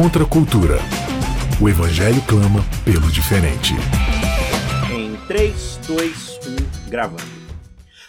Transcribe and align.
Contra 0.00 0.22
a 0.22 0.26
cultura. 0.28 0.76
O 1.60 1.68
Evangelho 1.68 2.22
clama 2.22 2.64
pelo 2.84 3.10
diferente. 3.10 3.74
Em 4.94 5.16
3, 5.26 5.80
2, 5.88 6.40
1, 6.86 6.88
gravando. 6.88 7.24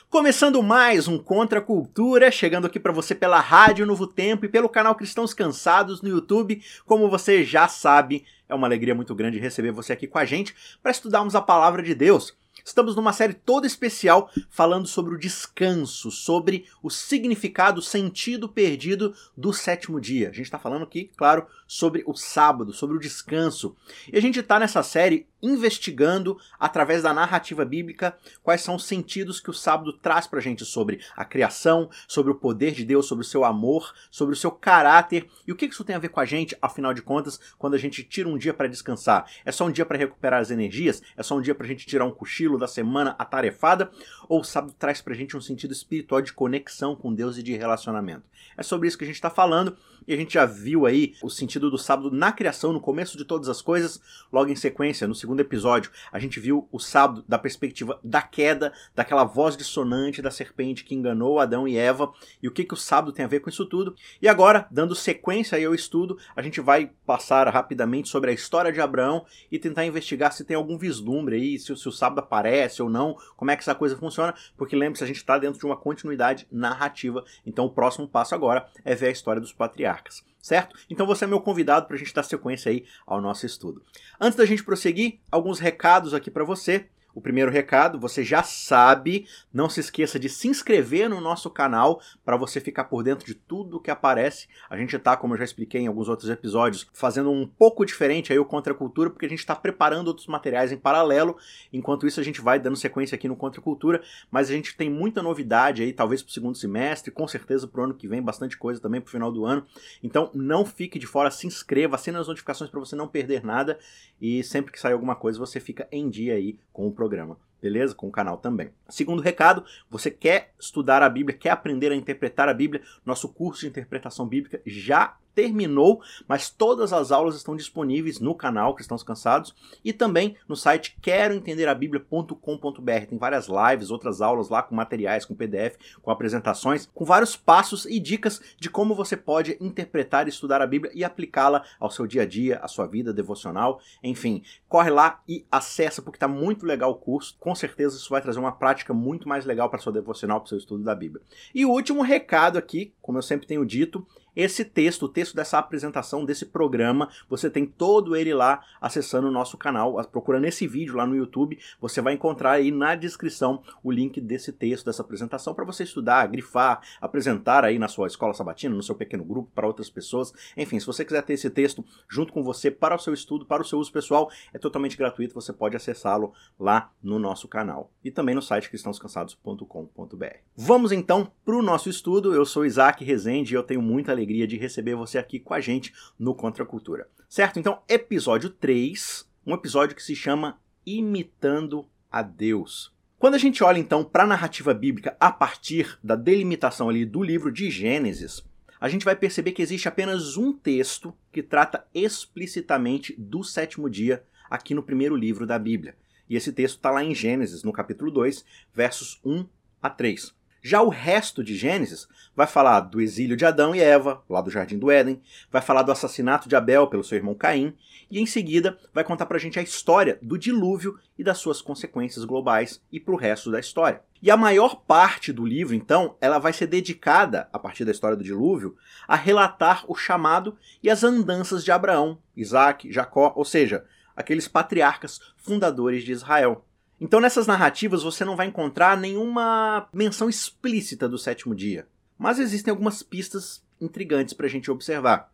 Começando 0.08 0.62
mais 0.62 1.08
um 1.08 1.18
Contra 1.18 1.58
a 1.58 1.62
Cultura, 1.64 2.30
chegando 2.30 2.68
aqui 2.68 2.80
para 2.80 2.94
você 2.94 3.16
pela 3.16 3.40
Rádio 3.40 3.88
Novo 3.88 4.06
Tempo 4.06 4.46
e 4.46 4.50
pelo 4.50 4.70
canal 4.70 4.94
Cristãos 4.94 5.34
Cansados 5.34 6.04
no 6.04 6.10
YouTube. 6.10 6.62
Como 6.86 7.10
você 7.10 7.44
já 7.44 7.68
sabe, 7.68 8.24
é 8.48 8.54
uma 8.54 8.68
alegria 8.68 8.94
muito 8.94 9.16
grande 9.16 9.40
receber 9.40 9.71
você 9.71 9.92
aqui 9.92 10.06
com 10.06 10.20
a 10.20 10.26
gente 10.26 10.54
para 10.84 10.92
estudarmos 10.92 11.34
a 11.34 11.42
palavra 11.42 11.82
de 11.82 11.96
Deus. 11.96 12.38
Estamos 12.70 12.96
numa 12.96 13.12
série 13.12 13.34
toda 13.34 13.66
especial 13.66 14.30
falando 14.48 14.88
sobre 14.88 15.16
o 15.16 15.18
descanso, 15.18 16.12
sobre 16.12 16.66
o 16.84 16.90
significado, 16.92 17.80
o 17.80 17.82
sentido 17.82 18.48
perdido 18.48 19.16
do 19.36 19.52
sétimo 19.52 20.00
dia. 20.00 20.30
A 20.30 20.32
gente 20.32 20.46
está 20.46 20.60
falando 20.60 20.84
aqui, 20.84 21.10
claro, 21.18 21.48
sobre 21.68 22.04
o 22.05 22.14
sábado, 22.14 22.72
sobre 22.72 22.96
o 22.96 23.00
descanso. 23.00 23.76
E 24.13 24.16
a 24.16 24.22
gente 24.22 24.40
está 24.40 24.60
nessa 24.60 24.84
série 24.84 25.26
investigando, 25.41 26.38
através 26.59 27.03
da 27.03 27.13
narrativa 27.13 27.63
bíblica, 27.66 28.17
quais 28.43 28.61
são 28.61 28.75
os 28.75 28.85
sentidos 28.85 29.39
que 29.39 29.49
o 29.49 29.53
sábado 29.53 29.93
traz 29.93 30.27
para 30.27 30.39
a 30.39 30.41
gente 30.41 30.65
sobre 30.65 30.99
a 31.15 31.25
criação, 31.25 31.89
sobre 32.07 32.31
o 32.31 32.35
poder 32.35 32.71
de 32.71 32.84
Deus, 32.84 33.07
sobre 33.07 33.23
o 33.23 33.27
seu 33.27 33.43
amor, 33.43 33.93
sobre 34.12 34.34
o 34.34 34.38
seu 34.38 34.52
caráter 34.52 35.27
e 35.48 35.52
o 35.52 35.55
que 35.55 35.65
isso 35.65 35.84
tem 35.84 35.95
a 35.95 35.99
ver 35.99 36.09
com 36.09 36.20
a 36.20 36.25
gente, 36.25 36.57
afinal 36.62 36.93
de 36.93 37.02
contas, 37.02 37.39
quando 37.57 37.73
a 37.73 37.77
gente 37.77 38.03
tira 38.03 38.27
um 38.27 38.38
dia 38.38 38.53
para 38.53 38.67
descansar. 38.67 39.25
É 39.45 39.52
só 39.52 39.65
um 39.65 39.71
dia 39.71 39.85
para 39.85 39.98
recuperar 39.98 40.41
as 40.41 40.52
energias? 40.52 41.02
É 41.15 41.23
só 41.23 41.38
um 41.38 41.41
dia 41.41 41.55
para 41.55 41.65
a 41.65 41.70
gente 41.70 41.85
tirar 41.85 42.05
um 42.05 42.12
cochilo 42.12 42.57
da 42.57 42.67
semana 42.67 43.15
atarefada? 43.17 43.91
Ou 44.27 44.41
o 44.41 44.43
sábado 44.43 44.73
traz 44.77 45.01
para 45.01 45.13
a 45.13 45.17
gente 45.17 45.35
um 45.35 45.41
sentido 45.41 45.71
espiritual 45.71 46.21
de 46.21 46.34
conexão 46.34 46.95
com 46.95 47.13
Deus 47.13 47.37
e 47.37 47.43
de 47.43 47.55
relacionamento? 47.55 48.23
É 48.57 48.63
sobre 48.63 48.87
isso 48.87 48.98
que 48.98 49.03
a 49.03 49.07
gente 49.07 49.15
está 49.15 49.29
falando 49.29 49.77
e 50.07 50.13
a 50.13 50.17
gente 50.17 50.34
já 50.34 50.45
viu 50.45 50.87
aí 50.87 51.13
o 51.21 51.29
sentido 51.29 51.70
do 51.70 51.77
sábado 51.77 52.09
na 52.09 52.31
criação, 52.31 52.73
no 52.73 52.81
começo 52.81 53.15
de 53.15 53.23
todas 53.23 53.48
as 53.48 53.62
coisas, 53.62 54.01
logo 54.31 54.49
em 54.49 54.55
sequência, 54.55 55.07
no 55.07 55.13
segundo 55.13 55.29
episódio, 55.38 55.91
a 56.12 56.18
gente 56.18 56.40
viu 56.40 56.68
o 56.72 56.80
sábado 56.80 57.24
da 57.27 57.38
perspectiva 57.38 57.99
da 58.04 58.22
queda, 58.22 58.74
daquela 58.96 59.24
voz 59.24 59.55
dissonante 59.55 60.21
da 60.21 60.32
serpente 60.32 60.84
que 60.84 60.96
enganou 60.96 61.40
Adão 61.40 61.68
e 61.68 61.77
Eva, 61.77 62.12
e 62.41 62.48
o 62.48 62.52
que, 62.52 62.63
que 62.63 62.74
o 62.74 62.77
sábado 62.77 63.12
tem 63.12 63.24
a 63.24 63.27
ver 63.27 63.40
com 63.40 63.49
isso 63.49 63.66
tudo. 63.66 63.96
E 64.22 64.28
agora, 64.28 64.68
dando 64.72 64.96
sequência 64.96 65.58
aí 65.58 65.66
ao 65.66 65.75
estudo, 65.75 66.18
a 66.36 66.41
gente 66.41 66.62
vai 66.62 66.91
passar 67.06 67.47
rapidamente 67.50 68.09
sobre 68.09 68.31
a 68.31 68.34
história 68.34 68.72
de 68.72 68.81
Abraão 68.81 69.25
e 69.52 69.59
tentar 69.59 69.86
investigar 69.86 70.31
se 70.31 70.44
tem 70.44 70.56
algum 70.56 70.78
vislumbre 70.78 71.36
aí, 71.36 71.59
se, 71.59 71.75
se 71.75 71.88
o 71.88 71.91
sábado 71.91 72.19
aparece 72.19 72.81
ou 72.81 72.90
não, 72.90 73.16
como 73.36 73.52
é 73.52 73.56
que 73.56 73.62
essa 73.62 73.75
coisa 73.75 73.96
funciona, 73.97 74.34
porque 74.58 74.75
lembre-se, 74.75 75.03
a 75.03 75.08
gente 75.08 75.18
está 75.18 75.38
dentro 75.38 75.59
de 75.59 75.66
uma 75.66 75.78
continuidade 75.78 76.47
narrativa, 76.52 77.24
então 77.46 77.66
o 77.66 77.69
próximo 77.69 78.08
passo 78.08 78.34
agora 78.34 78.68
é 78.84 78.96
ver 78.96 79.08
a 79.08 79.12
história 79.12 79.41
dos 79.41 79.53
patriarcas 79.53 80.24
certo? 80.41 80.78
Então 80.90 81.06
você 81.06 81.25
é 81.25 81.28
meu 81.28 81.41
convidado 81.41 81.88
para 81.88 81.95
a 81.95 82.00
gente 82.00 82.13
dar 82.13 82.23
sequência 82.23 82.72
aí 82.72 82.85
ao 83.06 83.22
nosso 83.22 83.45
estudo. 83.45 83.81
Antes 84.19 84.38
da 84.38 84.46
gente 84.46 84.63
prosseguir, 84.63 85.19
alguns 85.31 85.59
recados 85.59 86.13
aqui 86.13 86.31
para 86.31 86.44
você. 86.44 86.88
O 87.13 87.22
primeiro 87.22 87.52
recado, 87.52 88.00
você 88.00 88.24
já 88.24 88.44
sabe, 88.44 89.28
não 89.53 89.69
se 89.69 89.79
esqueça 89.79 90.19
de 90.19 90.29
se 90.29 90.47
inscrever 90.47 91.09
no 91.09 91.19
nosso 91.19 91.50
canal 91.50 92.02
para 92.24 92.38
você 92.38 92.59
ficar 92.59 92.85
por 92.85 93.03
dentro 93.03 93.25
de 93.25 93.34
tudo 93.34 93.79
que 93.79 93.91
aparece. 93.91 94.47
A 94.69 94.78
gente 94.78 94.96
está, 94.96 95.18
como 95.18 95.34
eu 95.34 95.38
já 95.38 95.44
expliquei 95.44 95.81
em 95.81 95.88
alguns 95.88 96.07
outros 96.07 96.30
episódios, 96.30 96.88
fazendo 96.94 97.31
um 97.31 97.47
pouco 97.47 97.85
diferente 97.85 98.31
aí 98.31 98.40
o 98.40 98.46
Contra 98.46 98.74
a 98.74 98.75
Cultura, 98.75 99.09
porque 99.09 99.25
a 99.25 99.30
gente 99.30 99.40
está 99.40 99.56
preparando 99.56 100.07
outros 100.07 100.28
materiais 100.28 100.72
em 100.72 100.78
paralelo. 100.78 101.35
Enquanto 101.74 102.06
isso, 102.06 102.19
a 102.19 102.24
gente 102.24 102.41
vai 102.41 102.59
dando 102.59 102.78
sequência 102.78 103.16
aqui 103.16 103.28
no 103.28 103.35
Contra 103.35 103.59
a 103.59 103.63
Cultura, 103.63 104.02
mas 104.30 104.50
a 104.50 104.53
gente 104.53 104.78
tem 104.78 104.90
muita 104.90 105.22
novidade 105.22 105.81
aí, 105.81 105.91
talvez 105.91 106.22
para 106.22 106.30
o 106.30 106.34
segundo 106.34 106.57
semestre, 106.57 107.12
com 107.12 107.28
certeza 107.28 107.68
para 107.68 107.81
o 107.81 107.84
ano 107.85 107.94
que 107.94 108.07
vem, 108.07 108.22
bastante 108.22 108.57
coisa 108.57 108.80
também 108.80 109.02
para 109.02 109.09
o 109.09 109.12
final 109.12 109.31
do 109.31 109.46
ano. 109.46 109.66
Então 110.03 110.30
não 110.34 110.66
fique 110.66 111.00
de 111.00 111.07
fora, 111.07 111.31
se 111.31 111.47
inscreva, 111.47 111.96
assine 111.96 112.18
as 112.18 112.28
notificações 112.28 112.69
para 112.69 112.80
você 112.80 112.96
não 112.96 113.07
perder 113.07 113.44
nada 113.44 113.80
e 114.22 114.44
sempre 114.44 114.72
que 114.72 114.80
sair 114.80 114.94
alguma 114.94 115.16
coisa 115.16 115.40
você 115.40 115.59
fica 115.59 115.88
em 115.91 116.09
dia 116.09 116.34
aí 116.34 116.57
com 116.74 116.88
o 116.88 116.91
programa, 117.00 117.38
beleza? 117.62 117.96
Com 117.96 118.09
o 118.09 118.12
canal 118.12 118.38
também. 118.38 118.72
Segundo 118.90 119.22
recado, 119.22 119.64
você 119.90 120.12
quer 120.12 120.54
estudar 120.60 121.02
a 121.02 121.08
Bíblia, 121.08 121.38
quer 121.38 121.52
aprender 121.52 121.94
a 121.94 121.96
interpretar 121.96 122.50
a 122.50 122.54
Bíblia? 122.54 122.84
Nosso 123.06 123.30
curso 123.30 123.62
de 123.62 123.68
interpretação 123.68 124.28
bíblica 124.28 124.62
já 124.66 125.16
terminou, 125.40 126.02
mas 126.28 126.50
todas 126.50 126.92
as 126.92 127.14
aulas 127.14 127.36
estão 127.36 127.56
disponíveis 127.56 128.20
no 128.20 128.36
canal 128.36 128.76
Cristãos 128.76 129.04
Cansados 129.04 129.56
e 129.86 129.94
também 129.94 130.36
no 130.50 130.56
site 130.56 130.98
queroentenderabiblia.com.br. 131.02 133.06
Tem 133.08 133.18
várias 133.18 133.48
lives, 133.48 133.90
outras 133.90 134.22
aulas 134.22 134.50
lá 134.50 134.62
com 134.62 134.76
materiais, 134.76 135.24
com 135.24 135.34
PDF, 135.34 135.78
com 136.02 136.12
apresentações, 136.12 136.90
com 136.94 137.06
vários 137.06 137.38
passos 137.38 137.86
e 137.86 138.02
dicas 138.02 138.42
de 138.60 138.70
como 138.70 138.94
você 138.94 139.16
pode 139.16 139.56
interpretar 139.62 140.28
e 140.28 140.30
estudar 140.30 140.62
a 140.62 140.68
Bíblia 140.68 140.92
e 140.94 141.06
aplicá-la 141.06 141.64
ao 141.80 141.90
seu 141.90 142.06
dia 142.06 142.24
a 142.24 142.26
dia, 142.26 142.60
à 142.62 142.68
sua 142.68 142.86
vida 142.86 143.14
devocional, 143.14 143.80
enfim. 144.04 144.44
Corre 144.68 144.90
lá 144.90 145.22
e 145.26 145.46
acessa 145.50 146.02
porque 146.02 146.18
está 146.18 146.28
muito 146.28 146.66
legal 146.66 146.92
o 146.92 146.96
curso. 146.96 147.38
Com 147.40 147.56
certeza 147.56 147.96
isso 147.96 148.10
vai 148.10 148.22
trazer 148.22 148.40
uma 148.40 148.52
prática 148.52 148.94
muito 148.94 149.30
mais 149.30 149.46
legal 149.46 149.70
para 149.70 149.80
sua 149.80 149.94
devocional, 149.94 150.42
para 150.42 150.48
o 150.48 150.50
seu 150.50 150.58
estudo 150.58 150.84
da 150.84 150.94
Bíblia. 150.94 151.24
E 151.56 151.66
o 151.66 151.70
último 151.70 152.02
recado 152.02 152.58
aqui, 152.58 152.94
como 153.02 153.18
eu 153.18 153.22
sempre 153.22 153.48
tenho 153.48 153.66
dito, 153.66 154.06
esse 154.35 154.63
texto, 154.63 155.03
o 155.03 155.09
texto 155.09 155.35
dessa 155.35 155.57
apresentação, 155.57 156.25
desse 156.25 156.45
programa, 156.45 157.09
você 157.29 157.50
tem 157.50 157.66
todo 157.66 158.16
ele 158.16 158.34
lá 158.34 158.63
acessando 158.79 159.28
o 159.28 159.31
nosso 159.31 159.57
canal, 159.57 160.03
procurando 160.12 160.45
esse 160.45 160.67
vídeo 160.67 160.95
lá 160.95 161.06
no 161.06 161.16
YouTube, 161.16 161.57
você 161.79 162.01
vai 162.01 162.13
encontrar 162.13 162.51
aí 162.51 162.72
na 162.72 162.95
descrição 162.95 163.62
o 163.84 163.91
link 163.91 164.19
desse 164.22 164.51
texto, 164.51 164.85
dessa 164.85 165.01
apresentação, 165.01 165.53
para 165.53 165.66
você 165.66 165.84
estudar, 165.84 166.28
grifar, 166.28 166.81
apresentar 167.01 167.63
aí 167.63 167.79
na 167.79 167.88
sua 167.88 168.07
escola 168.07 168.34
sabatina, 168.34 168.75
no 168.75 168.84
seu 168.84 168.95
pequeno 168.95 169.23
grupo, 169.23 169.51
para 169.53 169.67
outras 169.67 169.90
pessoas. 169.90 170.34
Enfim, 170.56 170.79
se 170.79 170.85
você 170.85 171.03
quiser 171.03 171.23
ter 171.23 171.34
esse 171.34 171.50
texto 171.50 171.84
junto 172.09 172.31
com 172.34 172.44
você 172.44 172.69
para 172.72 172.96
o 172.96 173.00
seu 173.00 173.13
estudo, 173.13 173.46
para 173.46 173.61
o 173.61 173.66
seu 173.66 173.79
uso 173.79 173.91
pessoal, 173.91 174.29
é 174.53 174.57
totalmente 174.57 174.97
gratuito, 174.97 175.34
você 175.34 175.51
pode 175.53 175.75
acessá-lo 175.75 176.34
lá 176.59 176.91
no 177.01 177.19
nosso 177.19 177.47
canal. 177.47 177.91
E 178.03 178.11
também 178.11 178.35
no 178.35 178.41
site 178.41 178.69
cristãoscansados.com.br. 178.69 180.25
Vamos 180.56 180.91
então 180.91 181.31
para 181.46 181.56
o 181.56 181.61
nosso 181.61 181.90
estudo. 181.90 182.34
Eu 182.34 182.46
sou 182.46 182.66
Isaac 182.66 183.03
Rezende 183.03 183.53
e 183.53 183.57
eu 183.57 183.63
tenho 183.63 183.81
muita 183.81 184.13
alegria 184.19 184.46
de 184.46 184.57
receber 184.57 184.96
você 184.96 185.18
aqui 185.18 185.40
com 185.40 185.53
a 185.53 185.62
gente 185.62 185.94
no 186.18 186.35
Contra 186.35 186.66
Cultura. 186.66 187.07
Certo? 187.28 187.59
Então, 187.59 187.81
episódio 187.88 188.50
3, 188.50 189.28
um 189.47 189.53
episódio 189.53 189.96
que 189.96 190.03
se 190.03 190.16
chama 190.16 190.59
Imitando 190.85 191.88
a 192.12 192.22
Deus. 192.22 192.94
Quando 193.18 193.35
a 193.35 193.38
gente 193.38 193.63
olha 193.63 193.79
então 193.79 194.03
para 194.03 194.24
a 194.24 194.28
narrativa 194.28 194.74
bíblica 194.74 195.16
a 195.19 195.31
partir 195.31 195.97
da 196.03 196.16
delimitação 196.16 196.90
ali 196.90 197.06
do 197.06 197.24
livro 197.24 197.52
de 197.52 197.69
Gênesis, 197.69 198.44
a 198.79 198.88
gente 198.88 199.03
vai 199.03 199.16
perceber 199.16 199.52
que 199.52 199.62
existe 199.62 199.88
apenas 199.88 200.38
um 200.38 200.53
texto 200.53 201.13
que 201.31 201.44
trata 201.44 201.85
explicitamente 201.94 203.13
do 203.18 203.44
sétimo 203.44 203.90
dia 203.90 204.24
aqui 204.50 204.74
no 204.74 204.84
primeiro 204.84 205.16
livro 205.16 205.46
da 205.46 205.59
Bíblia. 205.59 205.96
E 206.29 206.35
esse 206.35 206.53
texto 206.53 206.78
está 206.78 206.91
lá 206.91 207.03
em 207.03 207.13
Gênesis, 207.13 207.63
no 207.63 207.74
capítulo 207.74 208.09
2, 208.12 208.46
versos 208.74 209.19
1 209.25 209.46
a 209.81 209.90
3. 209.90 210.34
Já 210.62 210.81
o 210.81 210.90
resto 210.90 211.44
de 211.44 211.56
Gênesis 211.56 212.08
vai 212.36 212.47
falar 212.47 212.81
do 212.81 213.00
exílio 213.00 213.38
de 213.38 213.46
Adão 213.46 213.75
e 213.75 213.80
Eva, 213.80 214.22
lá 214.30 214.42
do 214.42 214.50
Jardim 214.50 214.78
do 214.78 214.92
Éden, 214.92 215.22
vai 215.52 215.62
falar 215.62 215.84
do 215.84 215.92
assassinato 215.92 216.50
de 216.50 216.56
Abel 216.56 216.88
pelo 216.88 217.03
seu 217.03 217.18
irmão 217.18 217.34
Caim, 217.34 217.75
e 218.12 218.20
em 218.20 218.25
seguida 218.25 218.78
vai 218.94 219.03
contar 219.03 219.25
pra 219.25 219.38
gente 219.38 219.59
a 219.59 219.62
história 219.62 220.18
do 220.22 220.38
dilúvio 220.38 220.97
e 221.18 221.24
das 221.24 221.38
suas 221.38 221.62
consequências 221.62 222.25
globais 222.25 222.81
e 222.92 223.00
pro 223.00 223.16
resto 223.16 223.52
da 223.52 223.59
história. 223.59 224.02
E 224.22 224.30
a 224.30 224.36
maior 224.36 224.75
parte 224.75 225.31
do 225.31 225.46
livro, 225.46 225.74
então, 225.74 226.16
ela 226.20 226.40
vai 226.40 226.52
ser 226.52 226.68
dedicada, 226.68 227.47
a 227.53 227.59
partir 227.59 227.86
da 227.86 227.91
história 227.91 228.18
do 228.18 228.24
dilúvio, 228.24 228.76
a 229.08 229.16
relatar 229.16 229.86
o 229.88 229.96
chamado 229.96 230.58
e 230.84 230.90
as 230.90 231.03
andanças 231.03 231.64
de 231.64 231.72
Abraão, 231.72 232.18
Isaac, 232.36 232.91
Jacó, 232.91 233.31
ou 233.36 233.46
seja, 233.46 233.86
aqueles 234.16 234.47
patriarcas 234.47 235.20
fundadores 235.38 236.03
de 236.03 236.12
Israel. 236.12 236.66
Então 237.02 237.22
nessas 237.22 237.48
narrativas 237.48 238.04
você 238.04 238.26
não 238.26 238.36
vai 238.36 238.48
encontrar 238.48 238.98
nenhuma 238.98 239.88
menção 239.94 240.28
explícita 240.28 241.08
do 241.08 241.18
sétimo 241.18 241.56
dia, 241.56 241.88
mas 242.18 242.40
existem 242.40 242.72
algumas 242.72 243.02
pistas 243.02 243.64
intrigantes 243.80 244.34
para 244.34 244.48
a 244.48 244.50
gente 244.50 244.70
observar. 244.70 245.32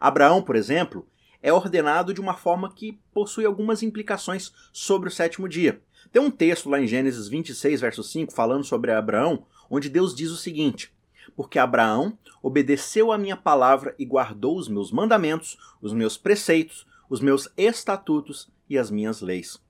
Abraão, 0.00 0.42
por 0.42 0.56
exemplo, 0.56 1.06
é 1.40 1.52
ordenado 1.52 2.12
de 2.12 2.20
uma 2.20 2.34
forma 2.34 2.72
que 2.72 2.98
possui 3.12 3.44
algumas 3.44 3.82
implicações 3.82 4.52
sobre 4.72 5.08
o 5.08 5.12
sétimo 5.12 5.48
dia. 5.48 5.80
Tem 6.12 6.20
um 6.20 6.30
texto 6.30 6.68
lá 6.68 6.80
em 6.80 6.86
Gênesis 6.86 7.28
26, 7.28 7.80
verso 7.80 8.02
5, 8.02 8.32
falando 8.32 8.64
sobre 8.64 8.90
Abraão, 8.90 9.46
onde 9.70 9.88
Deus 9.88 10.14
diz 10.14 10.30
o 10.30 10.36
seguinte: 10.36 10.92
Porque 11.36 11.58
Abraão 11.58 12.18
obedeceu 12.42 13.12
a 13.12 13.18
minha 13.18 13.36
palavra 13.36 13.94
e 13.98 14.04
guardou 14.04 14.58
os 14.58 14.68
meus 14.68 14.90
mandamentos, 14.90 15.56
os 15.80 15.92
meus 15.92 16.16
preceitos, 16.16 16.86
os 17.08 17.20
meus 17.20 17.48
estatutos 17.56 18.50
e 18.68 18.76
as 18.76 18.90
minhas 18.90 19.20
leis. 19.20 19.63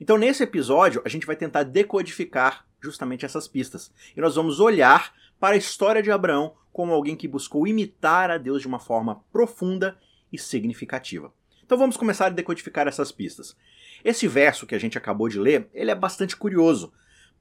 Então, 0.00 0.16
nesse 0.16 0.42
episódio, 0.42 1.02
a 1.04 1.08
gente 1.08 1.26
vai 1.26 1.36
tentar 1.36 1.62
decodificar 1.64 2.66
justamente 2.80 3.24
essas 3.24 3.48
pistas. 3.48 3.92
E 4.16 4.20
nós 4.20 4.36
vamos 4.36 4.60
olhar 4.60 5.12
para 5.38 5.54
a 5.54 5.58
história 5.58 6.02
de 6.02 6.10
Abraão 6.10 6.54
como 6.72 6.92
alguém 6.92 7.16
que 7.16 7.26
buscou 7.26 7.66
imitar 7.66 8.30
a 8.30 8.38
Deus 8.38 8.60
de 8.60 8.68
uma 8.68 8.78
forma 8.78 9.24
profunda 9.32 9.98
e 10.32 10.38
significativa. 10.38 11.32
Então 11.64 11.76
vamos 11.76 11.96
começar 11.96 12.26
a 12.26 12.30
decodificar 12.30 12.86
essas 12.86 13.10
pistas. 13.10 13.56
Esse 14.04 14.28
verso 14.28 14.66
que 14.66 14.74
a 14.74 14.78
gente 14.78 14.96
acabou 14.96 15.28
de 15.28 15.38
ler, 15.38 15.68
ele 15.74 15.90
é 15.90 15.94
bastante 15.94 16.36
curioso, 16.36 16.92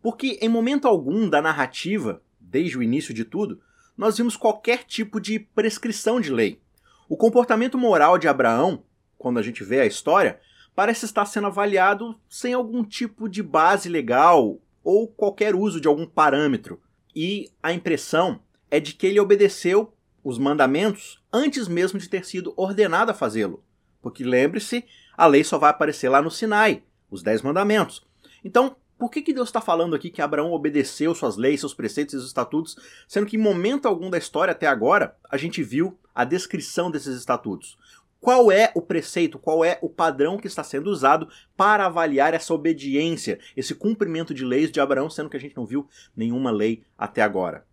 porque 0.01 0.39
em 0.41 0.49
momento 0.49 0.87
algum 0.87 1.29
da 1.29 1.41
narrativa, 1.41 2.21
desde 2.39 2.77
o 2.77 2.83
início 2.83 3.13
de 3.13 3.23
tudo, 3.23 3.61
nós 3.95 4.17
vimos 4.17 4.35
qualquer 4.35 4.83
tipo 4.83 5.19
de 5.19 5.39
prescrição 5.39 6.19
de 6.19 6.31
lei. 6.31 6.59
O 7.07 7.15
comportamento 7.15 7.77
moral 7.77 8.17
de 8.17 8.27
Abraão, 8.27 8.83
quando 9.17 9.37
a 9.37 9.41
gente 9.41 9.63
vê 9.63 9.81
a 9.81 9.85
história, 9.85 10.39
parece 10.77 11.05
estar 11.05 11.25
sendo 11.25 11.47
avaliado 11.47 12.15
sem 12.29 12.53
algum 12.53 12.83
tipo 12.83 13.27
de 13.27 13.41
base 13.41 13.89
legal 13.89 14.59
ou 14.83 15.07
qualquer 15.07 15.55
uso 15.55 15.81
de 15.81 15.87
algum 15.87 16.05
parâmetro. 16.05 16.79
E 17.15 17.49
a 17.63 17.73
impressão 17.73 18.41
é 18.69 18.79
de 18.79 18.93
que 18.93 19.07
ele 19.07 19.19
obedeceu 19.19 19.91
os 20.23 20.37
mandamentos 20.37 21.19
antes 21.33 21.67
mesmo 21.67 21.97
de 21.97 22.07
ter 22.07 22.23
sido 22.23 22.53
ordenado 22.55 23.09
a 23.09 23.15
fazê-lo. 23.15 23.63
Porque 24.03 24.23
lembre-se, 24.23 24.85
a 25.17 25.25
lei 25.25 25.43
só 25.43 25.57
vai 25.57 25.71
aparecer 25.71 26.09
lá 26.09 26.21
no 26.21 26.29
Sinai, 26.29 26.83
os 27.09 27.23
Dez 27.23 27.41
Mandamentos. 27.41 28.05
Então, 28.45 28.75
por 28.99 29.09
que, 29.09 29.23
que 29.23 29.33
Deus 29.33 29.49
está 29.49 29.59
falando 29.59 29.95
aqui 29.95 30.11
que 30.11 30.21
Abraão 30.21 30.51
obedeceu 30.51 31.15
suas 31.15 31.37
leis, 31.37 31.59
seus 31.59 31.73
preceitos 31.73 32.13
e 32.13 32.17
seus 32.17 32.27
estatutos, 32.27 32.75
sendo 33.07 33.25
que 33.25 33.35
em 33.35 33.41
momento 33.41 33.87
algum 33.87 34.11
da 34.11 34.17
história 34.19 34.51
até 34.51 34.67
agora 34.67 35.17
a 35.27 35.37
gente 35.37 35.63
viu 35.63 35.97
a 36.13 36.23
descrição 36.23 36.91
desses 36.91 37.17
estatutos? 37.17 37.79
Qual 38.19 38.51
é 38.51 38.71
o 38.75 38.81
preceito, 38.81 39.37
qual 39.37 39.63
é 39.63 39.77
o 39.81 39.89
padrão 39.89 40.37
que 40.37 40.47
está 40.47 40.63
sendo 40.63 40.89
usado 40.89 41.29
para 41.55 41.85
avaliar 41.85 42.33
essa 42.33 42.53
obediência, 42.53 43.39
esse 43.55 43.75
cumprimento 43.75 44.33
de 44.33 44.43
leis 44.43 44.71
de 44.71 44.79
Abraão, 44.79 45.09
sendo 45.09 45.29
que 45.29 45.37
a 45.37 45.39
gente 45.39 45.55
não 45.55 45.65
viu 45.65 45.87
nenhuma 46.15 46.51
lei 46.51 46.83
até 46.97 47.21
agora? 47.21 47.65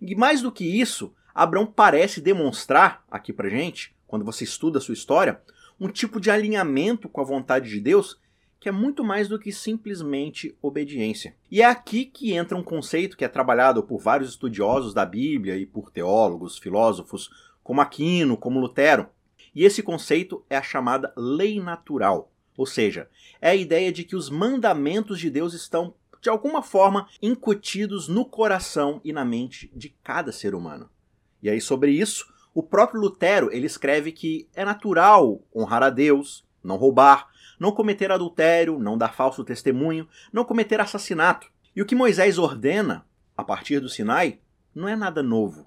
E 0.00 0.14
mais 0.14 0.42
do 0.42 0.50
que 0.50 0.64
isso, 0.64 1.14
Abraão 1.34 1.66
parece 1.66 2.20
demonstrar 2.20 3.04
aqui 3.10 3.32
pra 3.32 3.48
gente, 3.48 3.94
quando 4.06 4.24
você 4.24 4.44
estuda 4.44 4.78
a 4.78 4.80
sua 4.80 4.94
história, 4.94 5.40
um 5.78 5.88
tipo 5.88 6.20
de 6.20 6.30
alinhamento 6.30 7.08
com 7.08 7.20
a 7.20 7.24
vontade 7.24 7.68
de 7.68 7.80
Deus 7.80 8.18
que 8.60 8.68
é 8.68 8.72
muito 8.72 9.02
mais 9.02 9.26
do 9.26 9.38
que 9.38 9.50
simplesmente 9.50 10.54
obediência. 10.60 11.34
E 11.50 11.62
é 11.62 11.64
aqui 11.64 12.04
que 12.04 12.34
entra 12.34 12.58
um 12.58 12.62
conceito 12.62 13.16
que 13.16 13.24
é 13.24 13.28
trabalhado 13.28 13.82
por 13.82 13.98
vários 13.98 14.28
estudiosos 14.28 14.92
da 14.92 15.06
Bíblia 15.06 15.56
e 15.56 15.64
por 15.64 15.90
teólogos, 15.90 16.58
filósofos, 16.58 17.30
como 17.64 17.80
Aquino, 17.80 18.36
como 18.36 18.60
Lutero. 18.60 19.08
E 19.54 19.64
esse 19.64 19.82
conceito 19.82 20.44
é 20.48 20.56
a 20.56 20.62
chamada 20.62 21.12
lei 21.16 21.60
natural, 21.60 22.32
ou 22.56 22.66
seja, 22.66 23.08
é 23.40 23.50
a 23.50 23.54
ideia 23.54 23.90
de 23.90 24.04
que 24.04 24.14
os 24.14 24.30
mandamentos 24.30 25.18
de 25.18 25.30
Deus 25.30 25.54
estão, 25.54 25.94
de 26.20 26.28
alguma 26.28 26.62
forma, 26.62 27.08
incutidos 27.22 28.06
no 28.06 28.24
coração 28.24 29.00
e 29.02 29.12
na 29.12 29.24
mente 29.24 29.70
de 29.74 29.88
cada 30.02 30.30
ser 30.30 30.54
humano. 30.54 30.88
E 31.42 31.48
aí, 31.48 31.60
sobre 31.60 31.90
isso, 31.90 32.32
o 32.54 32.62
próprio 32.62 33.00
Lutero 33.00 33.50
ele 33.52 33.66
escreve 33.66 34.12
que 34.12 34.48
é 34.54 34.64
natural 34.64 35.40
honrar 35.54 35.82
a 35.82 35.90
Deus, 35.90 36.44
não 36.62 36.76
roubar, 36.76 37.28
não 37.58 37.72
cometer 37.72 38.10
adultério, 38.10 38.78
não 38.78 38.98
dar 38.98 39.14
falso 39.14 39.44
testemunho, 39.44 40.08
não 40.32 40.44
cometer 40.44 40.80
assassinato. 40.80 41.50
E 41.74 41.80
o 41.80 41.86
que 41.86 41.94
Moisés 41.94 42.38
ordena, 42.38 43.06
a 43.36 43.44
partir 43.44 43.80
do 43.80 43.88
Sinai, 43.88 44.40
não 44.74 44.88
é 44.88 44.96
nada 44.96 45.22
novo. 45.22 45.66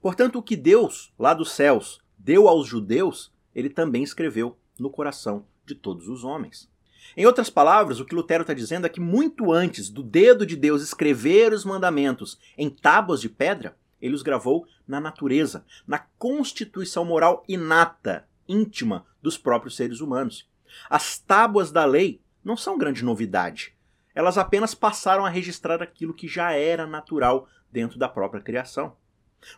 Portanto, 0.00 0.38
o 0.38 0.42
que 0.42 0.56
Deus, 0.56 1.12
lá 1.18 1.32
dos 1.32 1.52
céus, 1.52 2.03
deu 2.24 2.48
aos 2.48 2.66
judeus, 2.66 3.30
ele 3.54 3.68
também 3.68 4.02
escreveu 4.02 4.56
no 4.78 4.88
coração 4.88 5.44
de 5.66 5.74
todos 5.74 6.08
os 6.08 6.24
homens. 6.24 6.68
Em 7.14 7.26
outras 7.26 7.50
palavras, 7.50 8.00
o 8.00 8.04
que 8.04 8.14
Lutero 8.14 8.40
está 8.42 8.54
dizendo 8.54 8.86
é 8.86 8.88
que 8.88 8.98
muito 8.98 9.52
antes 9.52 9.90
do 9.90 10.02
dedo 10.02 10.46
de 10.46 10.56
Deus 10.56 10.82
escrever 10.82 11.52
os 11.52 11.64
mandamentos 11.64 12.38
em 12.56 12.70
tábuas 12.70 13.20
de 13.20 13.28
pedra, 13.28 13.76
ele 14.00 14.14
os 14.14 14.22
gravou 14.22 14.66
na 14.88 15.00
natureza, 15.00 15.64
na 15.86 15.98
constituição 15.98 17.04
moral 17.04 17.44
inata, 17.46 18.26
íntima 18.48 19.04
dos 19.22 19.36
próprios 19.36 19.76
seres 19.76 20.00
humanos. 20.00 20.48
As 20.88 21.18
tábuas 21.18 21.70
da 21.70 21.84
lei 21.84 22.20
não 22.42 22.56
são 22.56 22.78
grande 22.78 23.04
novidade. 23.04 23.74
Elas 24.14 24.38
apenas 24.38 24.74
passaram 24.74 25.24
a 25.24 25.30
registrar 25.30 25.82
aquilo 25.82 26.14
que 26.14 26.26
já 26.26 26.52
era 26.52 26.86
natural 26.86 27.48
dentro 27.70 27.98
da 27.98 28.08
própria 28.08 28.42
criação. 28.42 28.96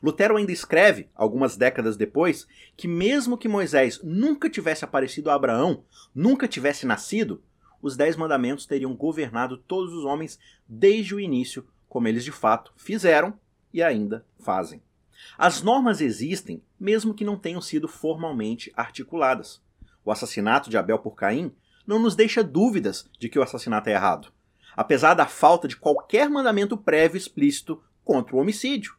Lutero 0.02 0.36
ainda 0.36 0.52
escreve, 0.52 1.08
algumas 1.14 1.56
décadas 1.56 1.96
depois, 1.96 2.46
que 2.76 2.88
mesmo 2.88 3.38
que 3.38 3.48
Moisés 3.48 4.00
nunca 4.02 4.50
tivesse 4.50 4.84
aparecido 4.84 5.30
a 5.30 5.34
Abraão, 5.34 5.84
nunca 6.14 6.48
tivesse 6.48 6.86
nascido, 6.86 7.42
os 7.80 7.96
Dez 7.96 8.16
Mandamentos 8.16 8.66
teriam 8.66 8.94
governado 8.94 9.56
todos 9.56 9.92
os 9.92 10.04
homens 10.04 10.38
desde 10.66 11.14
o 11.14 11.20
início, 11.20 11.66
como 11.88 12.08
eles 12.08 12.24
de 12.24 12.32
fato 12.32 12.72
fizeram 12.76 13.38
e 13.72 13.82
ainda 13.82 14.24
fazem. 14.38 14.82
As 15.38 15.62
normas 15.62 16.00
existem, 16.00 16.62
mesmo 16.78 17.14
que 17.14 17.24
não 17.24 17.38
tenham 17.38 17.60
sido 17.60 17.88
formalmente 17.88 18.72
articuladas 18.76 19.64
o 20.06 20.12
assassinato 20.12 20.70
de 20.70 20.78
Abel 20.78 21.00
por 21.00 21.16
Caim, 21.16 21.52
não 21.84 21.98
nos 21.98 22.14
deixa 22.14 22.42
dúvidas 22.42 23.10
de 23.18 23.28
que 23.28 23.38
o 23.38 23.42
assassinato 23.42 23.90
é 23.90 23.92
errado, 23.92 24.32
apesar 24.76 25.14
da 25.14 25.26
falta 25.26 25.66
de 25.66 25.76
qualquer 25.76 26.30
mandamento 26.30 26.76
prévio 26.76 27.18
explícito 27.18 27.82
contra 28.04 28.36
o 28.36 28.38
homicídio. 28.38 28.95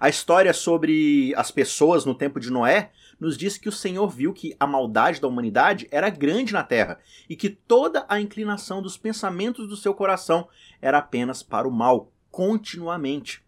A 0.00 0.08
história 0.08 0.52
sobre 0.52 1.34
as 1.36 1.50
pessoas 1.50 2.04
no 2.04 2.14
tempo 2.14 2.40
de 2.40 2.50
Noé 2.50 2.90
nos 3.18 3.36
diz 3.36 3.56
que 3.56 3.68
o 3.68 3.72
Senhor 3.72 4.08
viu 4.08 4.32
que 4.32 4.54
a 4.60 4.66
maldade 4.66 5.20
da 5.20 5.28
humanidade 5.28 5.88
era 5.90 6.10
grande 6.10 6.52
na 6.52 6.62
terra 6.62 6.98
e 7.28 7.36
que 7.36 7.48
toda 7.48 8.04
a 8.08 8.20
inclinação 8.20 8.82
dos 8.82 8.96
pensamentos 8.96 9.68
do 9.68 9.76
seu 9.76 9.94
coração 9.94 10.48
era 10.80 10.98
apenas 10.98 11.42
para 11.42 11.68
o 11.68 11.72
mal, 11.72 12.12
continuamente. 12.30 13.42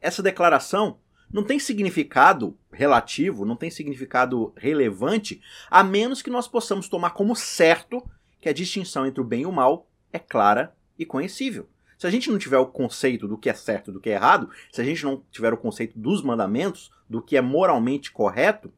Essa 0.00 0.22
declaração 0.22 0.98
não 1.32 1.44
tem 1.44 1.58
significado 1.58 2.58
relativo, 2.72 3.44
não 3.44 3.54
tem 3.54 3.70
significado 3.70 4.52
relevante, 4.56 5.40
a 5.70 5.84
menos 5.84 6.22
que 6.22 6.30
nós 6.30 6.48
possamos 6.48 6.88
tomar 6.88 7.10
como 7.10 7.36
certo 7.36 8.02
que 8.40 8.48
a 8.48 8.52
distinção 8.52 9.06
entre 9.06 9.20
o 9.20 9.24
bem 9.24 9.42
e 9.42 9.46
o 9.46 9.52
mal 9.52 9.88
é 10.12 10.18
clara 10.18 10.74
e 10.98 11.06
conhecível. 11.06 11.68
Se 12.00 12.06
a 12.06 12.10
gente 12.10 12.30
não 12.30 12.38
tiver 12.38 12.56
o 12.56 12.64
conceito 12.64 13.28
do 13.28 13.36
que 13.36 13.50
é 13.50 13.52
certo 13.52 13.92
do 13.92 14.00
que 14.00 14.08
é 14.08 14.14
errado, 14.14 14.48
se 14.72 14.80
a 14.80 14.84
gente 14.84 15.04
não 15.04 15.22
tiver 15.30 15.52
o 15.52 15.58
conceito 15.58 15.98
dos 15.98 16.22
mandamentos, 16.22 16.90
do 17.06 17.20
que 17.20 17.36
é 17.36 17.42
moralmente 17.42 18.10
correto, 18.10 18.72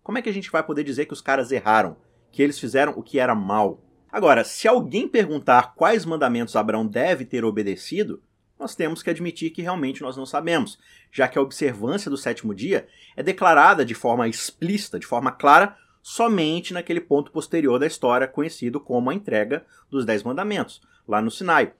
como 0.00 0.16
é 0.16 0.22
que 0.22 0.28
a 0.28 0.32
gente 0.32 0.48
vai 0.48 0.62
poder 0.62 0.84
dizer 0.84 1.06
que 1.06 1.12
os 1.12 1.20
caras 1.20 1.50
erraram, 1.50 1.96
que 2.30 2.40
eles 2.40 2.56
fizeram 2.56 2.92
o 2.96 3.02
que 3.02 3.18
era 3.18 3.34
mal? 3.34 3.82
Agora, 4.12 4.44
se 4.44 4.68
alguém 4.68 5.08
perguntar 5.08 5.74
quais 5.74 6.04
mandamentos 6.04 6.54
Abraão 6.54 6.86
deve 6.86 7.24
ter 7.24 7.44
obedecido, 7.44 8.22
nós 8.56 8.76
temos 8.76 9.02
que 9.02 9.10
admitir 9.10 9.50
que 9.50 9.60
realmente 9.60 10.00
nós 10.00 10.16
não 10.16 10.24
sabemos, 10.24 10.78
já 11.10 11.26
que 11.26 11.36
a 11.36 11.42
observância 11.42 12.08
do 12.08 12.16
sétimo 12.16 12.54
dia 12.54 12.86
é 13.16 13.24
declarada 13.24 13.84
de 13.84 13.92
forma 13.92 14.28
explícita, 14.28 15.00
de 15.00 15.06
forma 15.06 15.32
clara, 15.32 15.76
somente 16.00 16.72
naquele 16.72 17.00
ponto 17.00 17.32
posterior 17.32 17.80
da 17.80 17.88
história 17.88 18.28
conhecido 18.28 18.78
como 18.78 19.10
a 19.10 19.14
entrega 19.14 19.66
dos 19.90 20.06
Dez 20.06 20.22
Mandamentos, 20.22 20.80
lá 21.08 21.20
no 21.20 21.28
Sinai. 21.28 21.72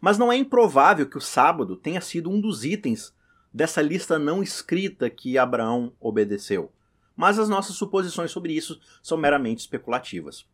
Mas 0.00 0.18
não 0.18 0.32
é 0.32 0.36
improvável 0.36 1.08
que 1.08 1.18
o 1.18 1.20
sábado 1.20 1.76
tenha 1.76 2.00
sido 2.00 2.30
um 2.30 2.40
dos 2.40 2.64
itens 2.64 3.14
dessa 3.52 3.80
lista 3.80 4.18
não 4.18 4.42
escrita 4.42 5.08
que 5.08 5.38
Abraão 5.38 5.92
obedeceu. 5.98 6.70
Mas 7.16 7.38
as 7.38 7.48
nossas 7.48 7.76
suposições 7.76 8.30
sobre 8.30 8.52
isso 8.52 8.78
são 9.02 9.16
meramente 9.16 9.60
especulativas. 9.60 10.46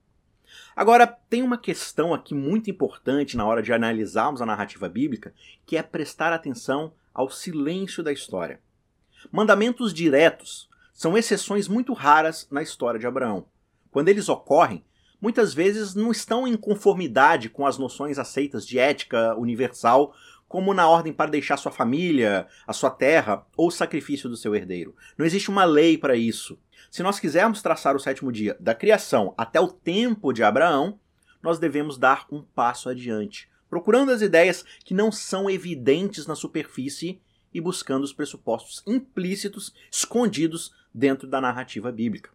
Agora, 0.76 1.06
tem 1.06 1.42
uma 1.42 1.58
questão 1.58 2.14
aqui 2.14 2.34
muito 2.34 2.70
importante 2.70 3.36
na 3.36 3.44
hora 3.44 3.62
de 3.62 3.72
analisarmos 3.72 4.40
a 4.40 4.46
narrativa 4.46 4.88
bíblica, 4.88 5.34
que 5.66 5.76
é 5.76 5.82
prestar 5.82 6.32
atenção 6.32 6.92
ao 7.12 7.28
silêncio 7.28 8.02
da 8.02 8.12
história. 8.12 8.60
Mandamentos 9.30 9.92
diretos 9.92 10.68
são 10.92 11.16
exceções 11.16 11.68
muito 11.68 11.92
raras 11.92 12.46
na 12.50 12.62
história 12.62 13.00
de 13.00 13.06
Abraão. 13.06 13.46
Quando 13.90 14.08
eles 14.08 14.28
ocorrem, 14.28 14.84
muitas 15.22 15.54
vezes 15.54 15.94
não 15.94 16.10
estão 16.10 16.48
em 16.48 16.56
conformidade 16.56 17.48
com 17.48 17.64
as 17.64 17.78
noções 17.78 18.18
aceitas 18.18 18.66
de 18.66 18.76
ética 18.76 19.36
universal, 19.36 20.12
como 20.48 20.74
na 20.74 20.88
ordem 20.88 21.12
para 21.12 21.30
deixar 21.30 21.56
sua 21.56 21.70
família, 21.70 22.48
a 22.66 22.72
sua 22.72 22.90
terra 22.90 23.46
ou 23.56 23.68
o 23.68 23.70
sacrifício 23.70 24.28
do 24.28 24.36
seu 24.36 24.54
herdeiro. 24.54 24.94
Não 25.16 25.24
existe 25.24 25.48
uma 25.48 25.64
lei 25.64 25.96
para 25.96 26.16
isso. 26.16 26.58
Se 26.90 27.02
nós 27.02 27.20
quisermos 27.20 27.62
traçar 27.62 27.94
o 27.94 28.00
sétimo 28.00 28.32
dia 28.32 28.56
da 28.58 28.74
criação 28.74 29.32
até 29.38 29.60
o 29.60 29.68
tempo 29.68 30.32
de 30.32 30.42
Abraão, 30.42 30.98
nós 31.40 31.58
devemos 31.58 31.96
dar 31.96 32.26
um 32.30 32.42
passo 32.42 32.88
adiante, 32.88 33.48
procurando 33.70 34.10
as 34.10 34.20
ideias 34.22 34.64
que 34.84 34.92
não 34.92 35.10
são 35.10 35.48
evidentes 35.48 36.26
na 36.26 36.34
superfície 36.34 37.20
e 37.54 37.60
buscando 37.60 38.02
os 38.02 38.12
pressupostos 38.12 38.82
implícitos 38.86 39.72
escondidos 39.90 40.74
dentro 40.92 41.28
da 41.28 41.40
narrativa 41.40 41.92
bíblica. 41.92 42.30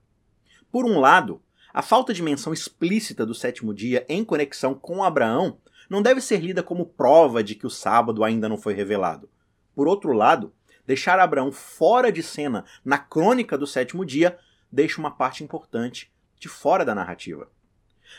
Por 0.71 0.85
um 0.85 0.99
lado, 0.99 1.41
a 1.77 1.83
falta 1.83 2.11
de 2.11 2.23
menção 2.23 2.53
explícita 2.53 3.23
do 3.23 3.35
sétimo 3.35 3.71
dia 3.71 4.03
em 4.09 4.25
conexão 4.25 4.73
com 4.73 5.03
Abraão 5.03 5.59
não 5.87 6.01
deve 6.01 6.19
ser 6.21 6.39
lida 6.39 6.63
como 6.63 6.87
prova 6.87 7.43
de 7.43 7.53
que 7.53 7.67
o 7.67 7.69
sábado 7.69 8.23
ainda 8.23 8.49
não 8.49 8.57
foi 8.57 8.73
revelado. 8.73 9.29
Por 9.75 9.87
outro 9.87 10.11
lado, 10.11 10.51
deixar 10.87 11.19
Abraão 11.19 11.51
fora 11.51 12.11
de 12.11 12.23
cena 12.23 12.65
na 12.83 12.97
crônica 12.97 13.55
do 13.55 13.67
sétimo 13.67 14.03
dia 14.03 14.39
deixa 14.71 14.99
uma 14.99 15.11
parte 15.11 15.43
importante 15.43 16.11
de 16.39 16.49
fora 16.49 16.83
da 16.83 16.95
narrativa. 16.95 17.47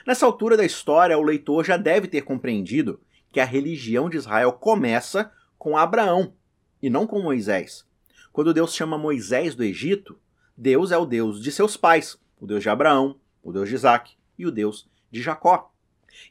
Nessa 0.07 0.25
altura 0.25 0.57
da 0.57 0.65
história, 0.65 1.19
o 1.19 1.23
leitor 1.25 1.65
já 1.65 1.77
deve 1.77 2.07
ter 2.07 2.23
compreendido 2.23 3.01
que 3.33 3.41
a 3.41 3.45
religião 3.45 4.09
de 4.09 4.19
Israel 4.19 4.53
começa 4.53 5.33
com 5.59 5.77
Abraão 5.77 6.33
e 6.81 6.89
não 6.89 7.09
com 7.09 7.21
Moisés. 7.21 7.85
Quando 8.31 8.55
Deus 8.55 8.73
chama 8.73 8.97
Moisés 8.97 9.57
do 9.57 9.65
Egito, 9.65 10.17
Deus 10.57 10.93
é 10.93 10.97
o 10.97 11.05
Deus 11.05 11.43
de 11.43 11.51
seus 11.51 11.77
pais, 11.77 12.17
o 12.41 12.47
Deus 12.47 12.63
de 12.63 12.69
Abraão, 12.69 13.19
o 13.49 13.53
Deus 13.53 13.69
de 13.69 13.75
Isaac 13.75 14.13
e 14.39 14.47
o 14.47 14.51
Deus 14.51 14.89
de 15.11 15.23
Jacó. 15.23 15.71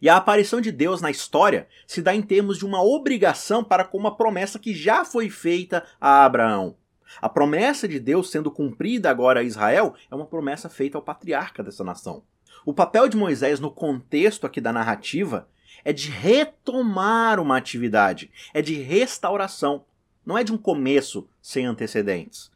E 0.01 0.09
a 0.09 0.17
aparição 0.17 0.59
de 0.59 0.71
Deus 0.71 1.01
na 1.01 1.09
história 1.09 1.67
se 1.85 2.01
dá 2.01 2.13
em 2.13 2.21
termos 2.21 2.57
de 2.57 2.65
uma 2.65 2.83
obrigação 2.83 3.63
para 3.63 3.83
com 3.83 3.97
uma 3.97 4.15
promessa 4.15 4.59
que 4.59 4.73
já 4.73 5.05
foi 5.05 5.29
feita 5.29 5.85
a 5.99 6.25
Abraão. 6.25 6.75
A 7.21 7.29
promessa 7.29 7.87
de 7.87 7.99
Deus 7.99 8.29
sendo 8.29 8.51
cumprida 8.51 9.09
agora 9.09 9.39
a 9.39 9.43
Israel 9.43 9.95
é 10.11 10.15
uma 10.15 10.25
promessa 10.25 10.69
feita 10.69 10.97
ao 10.97 11.01
patriarca 11.01 11.63
dessa 11.63 11.83
nação. 11.83 12.23
O 12.65 12.73
papel 12.73 13.07
de 13.07 13.15
Moisés 13.15 13.59
no 13.59 13.71
contexto 13.71 14.45
aqui 14.45 14.59
da 14.59 14.73
narrativa 14.73 15.47
é 15.85 15.93
de 15.93 16.09
retomar 16.09 17.39
uma 17.39 17.55
atividade, 17.55 18.29
é 18.53 18.61
de 18.61 18.73
restauração, 18.73 19.85
não 20.25 20.37
é 20.37 20.43
de 20.43 20.51
um 20.51 20.57
começo 20.57 21.29
sem 21.41 21.65
antecedentes. 21.65 22.51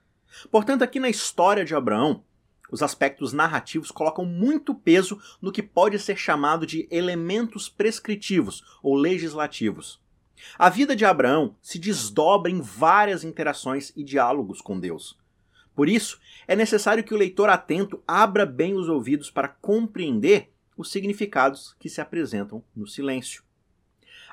Portanto, 0.51 0.81
aqui 0.81 0.99
na 0.99 1.09
história 1.09 1.63
de 1.63 1.73
Abraão, 1.73 2.23
os 2.71 2.81
aspectos 2.81 3.33
narrativos 3.33 3.91
colocam 3.91 4.25
muito 4.25 4.73
peso 4.73 5.19
no 5.41 5.51
que 5.51 5.61
pode 5.61 5.99
ser 5.99 6.15
chamado 6.15 6.65
de 6.65 6.87
elementos 6.89 7.67
prescritivos 7.67 8.63
ou 8.81 8.95
legislativos. 8.95 10.01
A 10.57 10.69
vida 10.69 10.95
de 10.95 11.05
Abraão 11.05 11.55
se 11.61 11.77
desdobra 11.77 12.49
em 12.49 12.61
várias 12.61 13.23
interações 13.23 13.91
e 13.95 14.03
diálogos 14.03 14.61
com 14.61 14.79
Deus. 14.79 15.19
Por 15.75 15.87
isso, 15.87 16.19
é 16.47 16.55
necessário 16.55 17.03
que 17.03 17.13
o 17.13 17.17
leitor 17.17 17.49
atento 17.49 18.01
abra 18.07 18.45
bem 18.45 18.73
os 18.73 18.89
ouvidos 18.89 19.29
para 19.29 19.47
compreender 19.47 20.51
os 20.75 20.91
significados 20.91 21.75
que 21.79 21.89
se 21.89 22.01
apresentam 22.01 22.63
no 22.75 22.87
silêncio. 22.87 23.43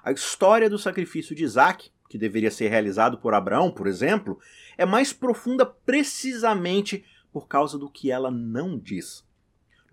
A 0.03 0.13
história 0.13 0.71
do 0.71 0.79
sacrifício 0.79 1.35
de 1.35 1.45
Isaac, 1.45 1.91
que 2.09 2.17
deveria 2.17 2.51
ser 2.51 2.69
realizado 2.69 3.19
por 3.19 3.35
Abraão, 3.35 3.71
por 3.71 3.87
exemplo, 3.87 4.39
é 4.77 4.87
mais 4.87 5.13
profunda 5.13 5.67
precisamente 5.67 7.05
por 7.33 7.49
causa 7.49 7.79
do 7.79 7.89
que 7.89 8.11
ela 8.11 8.31
não 8.31 8.79
diz. 8.79 9.25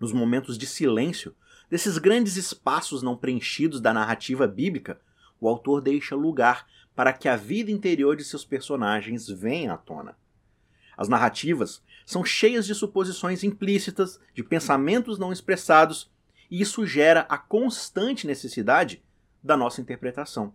Nos 0.00 0.12
momentos 0.12 0.58
de 0.58 0.66
silêncio, 0.66 1.34
desses 1.70 1.98
grandes 1.98 2.36
espaços 2.36 3.02
não 3.02 3.16
preenchidos 3.16 3.80
da 3.80 3.92
narrativa 3.92 4.46
bíblica, 4.46 5.00
o 5.40 5.48
autor 5.48 5.80
deixa 5.80 6.14
lugar 6.14 6.66
para 6.94 7.12
que 7.12 7.28
a 7.28 7.36
vida 7.36 7.70
interior 7.70 8.16
de 8.16 8.24
seus 8.24 8.44
personagens 8.44 9.28
venha 9.28 9.74
à 9.74 9.76
tona. 9.76 10.16
As 10.96 11.08
narrativas 11.08 11.82
são 12.06 12.24
cheias 12.24 12.66
de 12.66 12.74
suposições 12.74 13.44
implícitas, 13.44 14.18
de 14.32 14.42
pensamentos 14.42 15.18
não 15.18 15.32
expressados, 15.32 16.10
e 16.50 16.60
isso 16.60 16.86
gera 16.86 17.26
a 17.28 17.36
constante 17.36 18.26
necessidade 18.26 19.02
da 19.42 19.56
nossa 19.56 19.80
interpretação. 19.80 20.54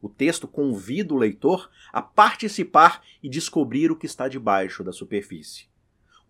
O 0.00 0.08
texto 0.08 0.46
convida 0.46 1.14
o 1.14 1.16
leitor 1.16 1.70
a 1.92 2.02
participar 2.02 3.02
e 3.22 3.28
descobrir 3.28 3.90
o 3.90 3.96
que 3.96 4.06
está 4.06 4.28
debaixo 4.28 4.84
da 4.84 4.92
superfície. 4.92 5.67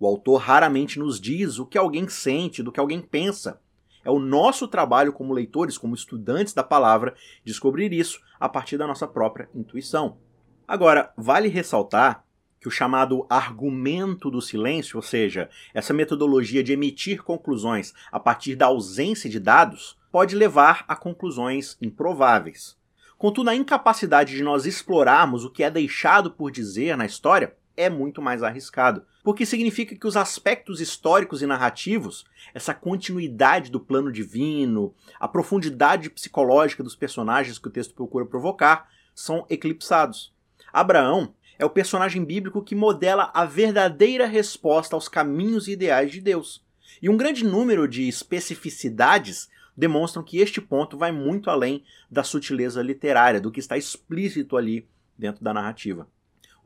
O 0.00 0.06
autor 0.06 0.36
raramente 0.36 0.98
nos 0.98 1.20
diz 1.20 1.58
o 1.58 1.66
que 1.66 1.76
alguém 1.76 2.08
sente, 2.08 2.62
do 2.62 2.70
que 2.70 2.78
alguém 2.78 3.00
pensa. 3.00 3.60
É 4.04 4.10
o 4.10 4.18
nosso 4.18 4.68
trabalho 4.68 5.12
como 5.12 5.34
leitores, 5.34 5.76
como 5.76 5.94
estudantes 5.94 6.54
da 6.54 6.62
palavra, 6.62 7.14
descobrir 7.44 7.92
isso 7.92 8.20
a 8.38 8.48
partir 8.48 8.78
da 8.78 8.86
nossa 8.86 9.08
própria 9.08 9.50
intuição. 9.54 10.18
Agora, 10.66 11.12
vale 11.16 11.48
ressaltar 11.48 12.24
que 12.60 12.68
o 12.68 12.70
chamado 12.70 13.26
argumento 13.28 14.30
do 14.30 14.40
silêncio, 14.40 14.96
ou 14.96 15.02
seja, 15.02 15.48
essa 15.72 15.94
metodologia 15.94 16.62
de 16.62 16.72
emitir 16.72 17.22
conclusões 17.22 17.92
a 18.10 18.18
partir 18.18 18.54
da 18.56 18.66
ausência 18.66 19.28
de 19.28 19.38
dados, 19.38 19.96
pode 20.10 20.34
levar 20.34 20.84
a 20.88 20.96
conclusões 20.96 21.76
improváveis. 21.80 22.76
Contudo, 23.16 23.50
a 23.50 23.54
incapacidade 23.54 24.34
de 24.36 24.42
nós 24.42 24.64
explorarmos 24.64 25.44
o 25.44 25.50
que 25.50 25.62
é 25.62 25.70
deixado 25.70 26.30
por 26.30 26.50
dizer 26.50 26.96
na 26.96 27.04
história 27.04 27.56
é 27.78 27.88
muito 27.88 28.20
mais 28.20 28.42
arriscado, 28.42 29.04
porque 29.22 29.46
significa 29.46 29.94
que 29.94 30.06
os 30.06 30.16
aspectos 30.16 30.80
históricos 30.80 31.40
e 31.42 31.46
narrativos, 31.46 32.24
essa 32.52 32.74
continuidade 32.74 33.70
do 33.70 33.78
plano 33.78 34.10
divino, 34.10 34.92
a 35.20 35.28
profundidade 35.28 36.10
psicológica 36.10 36.82
dos 36.82 36.96
personagens 36.96 37.56
que 37.56 37.68
o 37.68 37.70
texto 37.70 37.94
procura 37.94 38.26
provocar, 38.26 38.90
são 39.14 39.46
eclipsados. 39.48 40.34
Abraão 40.72 41.32
é 41.56 41.64
o 41.64 41.70
personagem 41.70 42.24
bíblico 42.24 42.64
que 42.64 42.74
modela 42.74 43.30
a 43.32 43.44
verdadeira 43.44 44.26
resposta 44.26 44.96
aos 44.96 45.08
caminhos 45.08 45.68
e 45.68 45.72
ideais 45.72 46.10
de 46.10 46.20
Deus. 46.20 46.64
E 47.00 47.08
um 47.08 47.16
grande 47.16 47.44
número 47.44 47.86
de 47.86 48.08
especificidades 48.08 49.48
demonstram 49.76 50.24
que 50.24 50.38
este 50.38 50.60
ponto 50.60 50.98
vai 50.98 51.12
muito 51.12 51.48
além 51.48 51.84
da 52.10 52.24
sutileza 52.24 52.82
literária, 52.82 53.40
do 53.40 53.52
que 53.52 53.60
está 53.60 53.76
explícito 53.76 54.56
ali 54.56 54.84
dentro 55.16 55.44
da 55.44 55.54
narrativa. 55.54 56.08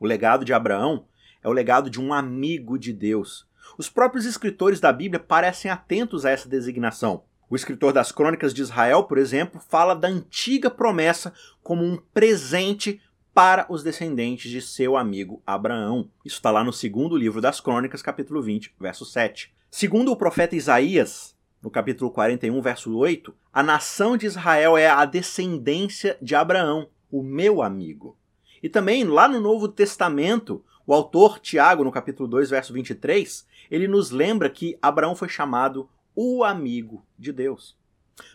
O 0.03 0.05
legado 0.05 0.43
de 0.43 0.51
Abraão 0.51 1.05
é 1.41 1.47
o 1.47 1.53
legado 1.53 1.89
de 1.89 1.97
um 1.97 2.13
amigo 2.13 2.77
de 2.77 2.91
Deus. 2.91 3.47
Os 3.77 3.87
próprios 3.87 4.25
escritores 4.25 4.81
da 4.81 4.91
Bíblia 4.91 5.17
parecem 5.17 5.71
atentos 5.71 6.25
a 6.25 6.29
essa 6.29 6.49
designação. 6.49 7.23
O 7.49 7.55
escritor 7.55 7.93
das 7.93 8.11
Crônicas 8.11 8.53
de 8.53 8.61
Israel, 8.61 9.05
por 9.05 9.17
exemplo, 9.17 9.61
fala 9.61 9.95
da 9.95 10.09
antiga 10.09 10.69
promessa 10.69 11.33
como 11.63 11.85
um 11.85 11.95
presente 12.13 12.99
para 13.33 13.65
os 13.69 13.81
descendentes 13.81 14.51
de 14.51 14.61
seu 14.61 14.97
amigo 14.97 15.41
Abraão. 15.47 16.09
Isso 16.25 16.35
está 16.35 16.51
lá 16.51 16.65
no 16.65 16.73
segundo 16.73 17.15
livro 17.15 17.39
das 17.39 17.61
Crônicas, 17.61 18.01
capítulo 18.01 18.41
20, 18.41 18.75
verso 18.77 19.05
7. 19.05 19.53
Segundo 19.71 20.11
o 20.11 20.17
profeta 20.17 20.53
Isaías, 20.53 21.33
no 21.61 21.71
capítulo 21.71 22.11
41, 22.11 22.61
verso 22.61 22.93
8, 22.93 23.33
a 23.53 23.63
nação 23.63 24.17
de 24.17 24.25
Israel 24.25 24.75
é 24.75 24.89
a 24.89 25.05
descendência 25.05 26.17
de 26.21 26.35
Abraão, 26.35 26.89
o 27.09 27.23
meu 27.23 27.61
amigo. 27.61 28.17
E 28.63 28.69
também 28.69 29.03
lá 29.03 29.27
no 29.27 29.41
Novo 29.41 29.67
Testamento, 29.67 30.63
o 30.87 30.93
autor 30.93 31.37
Tiago, 31.37 31.83
no 31.83 31.91
capítulo 31.91 32.29
2, 32.29 32.49
verso 32.49 32.71
23, 32.71 33.45
ele 33.69 33.89
nos 33.89 34.09
lembra 34.09 34.49
que 34.49 34.77
Abraão 34.81 35.17
foi 35.17 35.27
chamado 35.27 35.89
o 36.15 36.45
amigo 36.45 37.05
de 37.19 37.33
Deus. 37.33 37.77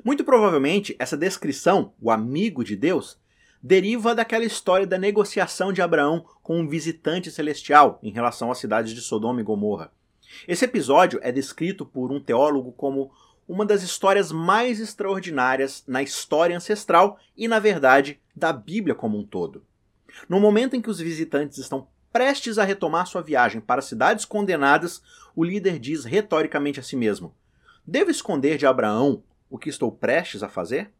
Muito 0.04 0.24
provavelmente, 0.24 0.94
essa 0.98 1.16
descrição, 1.16 1.94
o 1.98 2.10
amigo 2.10 2.62
de 2.62 2.76
Deus, 2.76 3.18
deriva 3.62 4.14
daquela 4.14 4.44
história 4.44 4.86
da 4.86 4.98
negociação 4.98 5.72
de 5.72 5.80
Abraão 5.80 6.26
com 6.42 6.60
um 6.60 6.68
visitante 6.68 7.30
celestial 7.30 7.98
em 8.02 8.10
relação 8.10 8.50
às 8.50 8.58
cidades 8.58 8.92
de 8.92 9.00
Sodoma 9.00 9.40
e 9.40 9.44
Gomorra. 9.44 9.90
Esse 10.46 10.66
episódio 10.66 11.18
é 11.22 11.32
descrito 11.32 11.86
por 11.86 12.12
um 12.12 12.20
teólogo 12.20 12.72
como 12.72 13.10
uma 13.48 13.64
das 13.64 13.82
histórias 13.82 14.30
mais 14.30 14.78
extraordinárias 14.78 15.82
na 15.86 16.02
história 16.02 16.54
ancestral 16.54 17.18
e, 17.34 17.48
na 17.48 17.58
verdade, 17.58 18.20
da 18.36 18.52
Bíblia 18.52 18.94
como 18.94 19.18
um 19.18 19.24
todo. 19.24 19.62
No 20.28 20.40
momento 20.40 20.74
em 20.74 20.80
que 20.80 20.90
os 20.90 20.98
visitantes 20.98 21.58
estão 21.58 21.88
prestes 22.12 22.58
a 22.58 22.64
retomar 22.64 23.06
sua 23.06 23.22
viagem 23.22 23.60
para 23.60 23.82
cidades 23.82 24.24
condenadas, 24.24 25.02
o 25.36 25.44
líder 25.44 25.78
diz 25.78 26.04
retoricamente 26.04 26.80
a 26.80 26.82
si 26.82 26.96
mesmo: 26.96 27.34
Devo 27.86 28.10
esconder 28.10 28.56
de 28.56 28.66
Abraão 28.66 29.22
o 29.50 29.58
que 29.58 29.68
estou 29.68 29.90
prestes 29.92 30.42
a 30.42 30.48
fazer? 30.48 30.90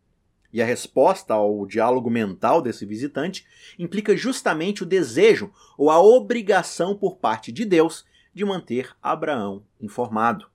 E 0.52 0.62
a 0.62 0.64
resposta 0.64 1.34
ao 1.34 1.66
diálogo 1.66 2.08
mental 2.08 2.62
desse 2.62 2.86
visitante 2.86 3.46
implica 3.78 4.16
justamente 4.16 4.82
o 4.82 4.86
desejo 4.86 5.52
ou 5.76 5.90
a 5.90 6.00
obrigação 6.00 6.96
por 6.96 7.16
parte 7.16 7.52
de 7.52 7.66
Deus 7.66 8.06
de 8.32 8.44
manter 8.44 8.96
Abraão 9.02 9.62
informado. 9.80 10.46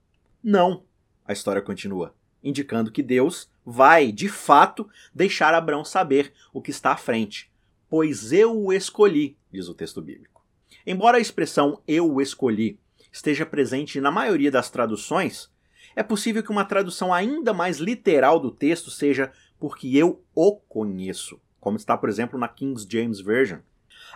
Não, 0.42 0.82
a 1.24 1.32
história 1.32 1.62
continua, 1.62 2.14
indicando 2.42 2.90
que 2.90 3.02
Deus 3.02 3.48
vai, 3.64 4.10
de 4.10 4.28
fato, 4.28 4.88
deixar 5.14 5.54
Abraão 5.54 5.84
saber 5.84 6.32
o 6.52 6.60
que 6.60 6.70
está 6.70 6.92
à 6.92 6.96
frente, 6.96 7.50
pois 7.96 8.32
eu 8.32 8.60
o 8.60 8.72
escolhi, 8.72 9.38
diz 9.52 9.68
o 9.68 9.72
texto 9.72 10.02
bíblico. 10.02 10.44
Embora 10.84 11.16
a 11.16 11.20
expressão 11.20 11.80
eu 11.86 12.12
o 12.12 12.20
escolhi 12.20 12.80
esteja 13.12 13.46
presente 13.46 14.00
na 14.00 14.10
maioria 14.10 14.50
das 14.50 14.68
traduções, 14.68 15.48
é 15.94 16.02
possível 16.02 16.42
que 16.42 16.50
uma 16.50 16.64
tradução 16.64 17.14
ainda 17.14 17.54
mais 17.54 17.78
literal 17.78 18.40
do 18.40 18.50
texto 18.50 18.90
seja 18.90 19.30
porque 19.60 19.96
eu 19.96 20.24
o 20.34 20.56
conheço, 20.56 21.40
como 21.60 21.76
está, 21.76 21.96
por 21.96 22.08
exemplo, 22.08 22.36
na 22.36 22.48
King 22.48 22.84
James 22.90 23.20
Version. 23.20 23.60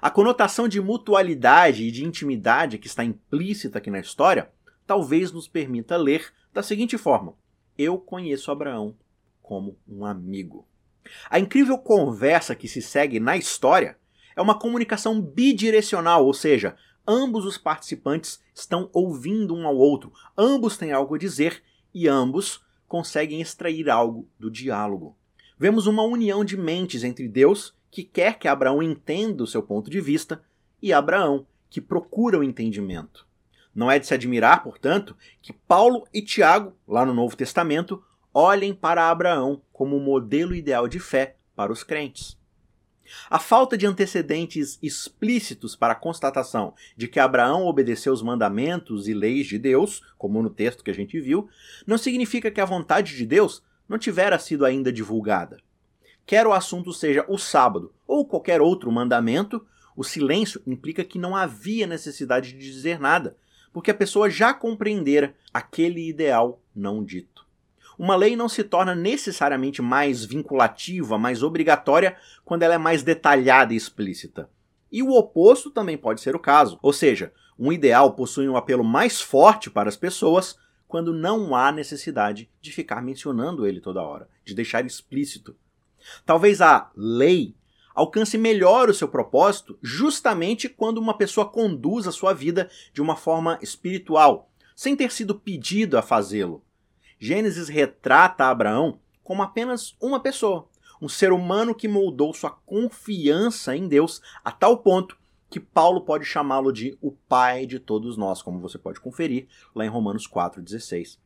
A 0.02 0.10
conotação 0.10 0.66
de 0.66 0.80
mutualidade 0.80 1.84
e 1.84 1.92
de 1.92 2.04
intimidade 2.04 2.78
que 2.78 2.88
está 2.88 3.04
implícita 3.04 3.78
aqui 3.78 3.90
na 3.90 4.00
história 4.00 4.50
talvez 4.88 5.30
nos 5.30 5.46
permita 5.46 5.96
ler 5.96 6.32
da 6.52 6.64
seguinte 6.64 6.98
forma: 6.98 7.36
Eu 7.78 7.96
conheço 7.96 8.50
Abraão 8.50 8.96
como 9.40 9.78
um 9.86 10.04
amigo. 10.04 10.67
A 11.30 11.38
incrível 11.38 11.78
conversa 11.78 12.54
que 12.54 12.68
se 12.68 12.82
segue 12.82 13.20
na 13.20 13.36
história 13.36 13.96
é 14.36 14.42
uma 14.42 14.58
comunicação 14.58 15.20
bidirecional, 15.20 16.24
ou 16.24 16.32
seja, 16.32 16.76
ambos 17.06 17.44
os 17.44 17.58
participantes 17.58 18.40
estão 18.54 18.90
ouvindo 18.92 19.54
um 19.54 19.66
ao 19.66 19.76
outro, 19.76 20.12
ambos 20.36 20.76
têm 20.76 20.92
algo 20.92 21.14
a 21.14 21.18
dizer 21.18 21.62
e 21.92 22.06
ambos 22.06 22.62
conseguem 22.86 23.40
extrair 23.40 23.90
algo 23.90 24.28
do 24.38 24.50
diálogo. 24.50 25.16
Vemos 25.58 25.86
uma 25.86 26.02
união 26.02 26.44
de 26.44 26.56
mentes 26.56 27.02
entre 27.02 27.28
Deus, 27.28 27.74
que 27.90 28.04
quer 28.04 28.38
que 28.38 28.46
Abraão 28.46 28.82
entenda 28.82 29.42
o 29.42 29.46
seu 29.46 29.62
ponto 29.62 29.90
de 29.90 30.00
vista, 30.00 30.42
e 30.80 30.92
Abraão, 30.92 31.46
que 31.68 31.80
procura 31.80 32.38
o 32.38 32.44
entendimento. 32.44 33.26
Não 33.74 33.90
é 33.90 33.98
de 33.98 34.06
se 34.06 34.14
admirar, 34.14 34.62
portanto, 34.62 35.16
que 35.42 35.52
Paulo 35.52 36.06
e 36.12 36.22
Tiago, 36.22 36.74
lá 36.86 37.04
no 37.04 37.14
Novo 37.14 37.36
Testamento, 37.36 38.02
olhem 38.40 38.72
para 38.72 39.10
Abraão 39.10 39.60
como 39.72 39.98
modelo 39.98 40.54
ideal 40.54 40.86
de 40.86 41.00
fé 41.00 41.34
para 41.56 41.72
os 41.72 41.82
crentes. 41.82 42.38
A 43.28 43.40
falta 43.40 43.76
de 43.76 43.84
antecedentes 43.84 44.78
explícitos 44.80 45.74
para 45.74 45.94
a 45.94 45.96
constatação 45.96 46.72
de 46.96 47.08
que 47.08 47.18
Abraão 47.18 47.66
obedeceu 47.66 48.12
os 48.12 48.22
mandamentos 48.22 49.08
e 49.08 49.12
leis 49.12 49.48
de 49.48 49.58
Deus, 49.58 50.02
como 50.16 50.40
no 50.40 50.50
texto 50.50 50.84
que 50.84 50.90
a 50.92 50.94
gente 50.94 51.18
viu, 51.20 51.48
não 51.84 51.98
significa 51.98 52.48
que 52.48 52.60
a 52.60 52.64
vontade 52.64 53.16
de 53.16 53.26
Deus 53.26 53.60
não 53.88 53.98
tivera 53.98 54.38
sido 54.38 54.64
ainda 54.64 54.92
divulgada. 54.92 55.56
Quer 56.24 56.46
o 56.46 56.52
assunto 56.52 56.92
seja 56.92 57.24
o 57.28 57.38
sábado 57.38 57.92
ou 58.06 58.24
qualquer 58.24 58.60
outro 58.60 58.92
mandamento, 58.92 59.66
O 59.98 60.04
silêncio 60.04 60.62
implica 60.64 61.02
que 61.02 61.18
não 61.18 61.34
havia 61.34 61.84
necessidade 61.84 62.52
de 62.52 62.58
dizer 62.58 63.00
nada, 63.00 63.36
porque 63.72 63.90
a 63.90 63.94
pessoa 63.94 64.30
já 64.30 64.54
compreendera 64.54 65.34
aquele 65.52 66.08
ideal 66.08 66.62
não 66.72 67.02
dito. 67.04 67.37
Uma 67.98 68.14
lei 68.14 68.36
não 68.36 68.48
se 68.48 68.62
torna 68.62 68.94
necessariamente 68.94 69.82
mais 69.82 70.24
vinculativa, 70.24 71.18
mais 71.18 71.42
obrigatória, 71.42 72.16
quando 72.44 72.62
ela 72.62 72.74
é 72.74 72.78
mais 72.78 73.02
detalhada 73.02 73.74
e 73.74 73.76
explícita. 73.76 74.48
E 74.90 75.02
o 75.02 75.12
oposto 75.12 75.70
também 75.70 75.98
pode 75.98 76.20
ser 76.20 76.36
o 76.36 76.40
caso. 76.40 76.78
Ou 76.80 76.92
seja, 76.92 77.32
um 77.58 77.72
ideal 77.72 78.12
possui 78.14 78.48
um 78.48 78.56
apelo 78.56 78.84
mais 78.84 79.20
forte 79.20 79.68
para 79.68 79.88
as 79.88 79.96
pessoas 79.96 80.56
quando 80.86 81.12
não 81.12 81.54
há 81.54 81.72
necessidade 81.72 82.48
de 82.60 82.72
ficar 82.72 83.02
mencionando 83.02 83.66
ele 83.66 83.80
toda 83.80 84.00
hora, 84.00 84.28
de 84.44 84.54
deixar 84.54 84.86
explícito. 84.86 85.56
Talvez 86.24 86.60
a 86.62 86.90
lei 86.96 87.54
alcance 87.94 88.38
melhor 88.38 88.88
o 88.88 88.94
seu 88.94 89.08
propósito 89.08 89.76
justamente 89.82 90.68
quando 90.68 90.98
uma 90.98 91.18
pessoa 91.18 91.48
conduz 91.48 92.06
a 92.06 92.12
sua 92.12 92.32
vida 92.32 92.70
de 92.92 93.02
uma 93.02 93.16
forma 93.16 93.58
espiritual, 93.60 94.50
sem 94.74 94.94
ter 94.94 95.10
sido 95.10 95.34
pedido 95.34 95.98
a 95.98 96.02
fazê-lo. 96.02 96.64
Gênesis 97.18 97.68
retrata 97.68 98.44
Abraão 98.44 99.00
como 99.22 99.42
apenas 99.42 99.96
uma 100.00 100.20
pessoa, 100.20 100.68
um 101.02 101.08
ser 101.08 101.32
humano 101.32 101.74
que 101.74 101.88
moldou 101.88 102.32
sua 102.32 102.50
confiança 102.50 103.76
em 103.76 103.86
Deus 103.86 104.22
a 104.44 104.50
tal 104.50 104.78
ponto 104.78 105.18
que 105.50 105.60
Paulo 105.60 106.02
pode 106.02 106.24
chamá-lo 106.24 106.72
de 106.72 106.96
o 107.00 107.12
pai 107.12 107.66
de 107.66 107.78
todos 107.78 108.16
nós, 108.16 108.42
como 108.42 108.60
você 108.60 108.78
pode 108.78 109.00
conferir 109.00 109.48
lá 109.74 109.84
em 109.84 109.88
Romanos 109.88 110.28
4,16. 110.28 111.18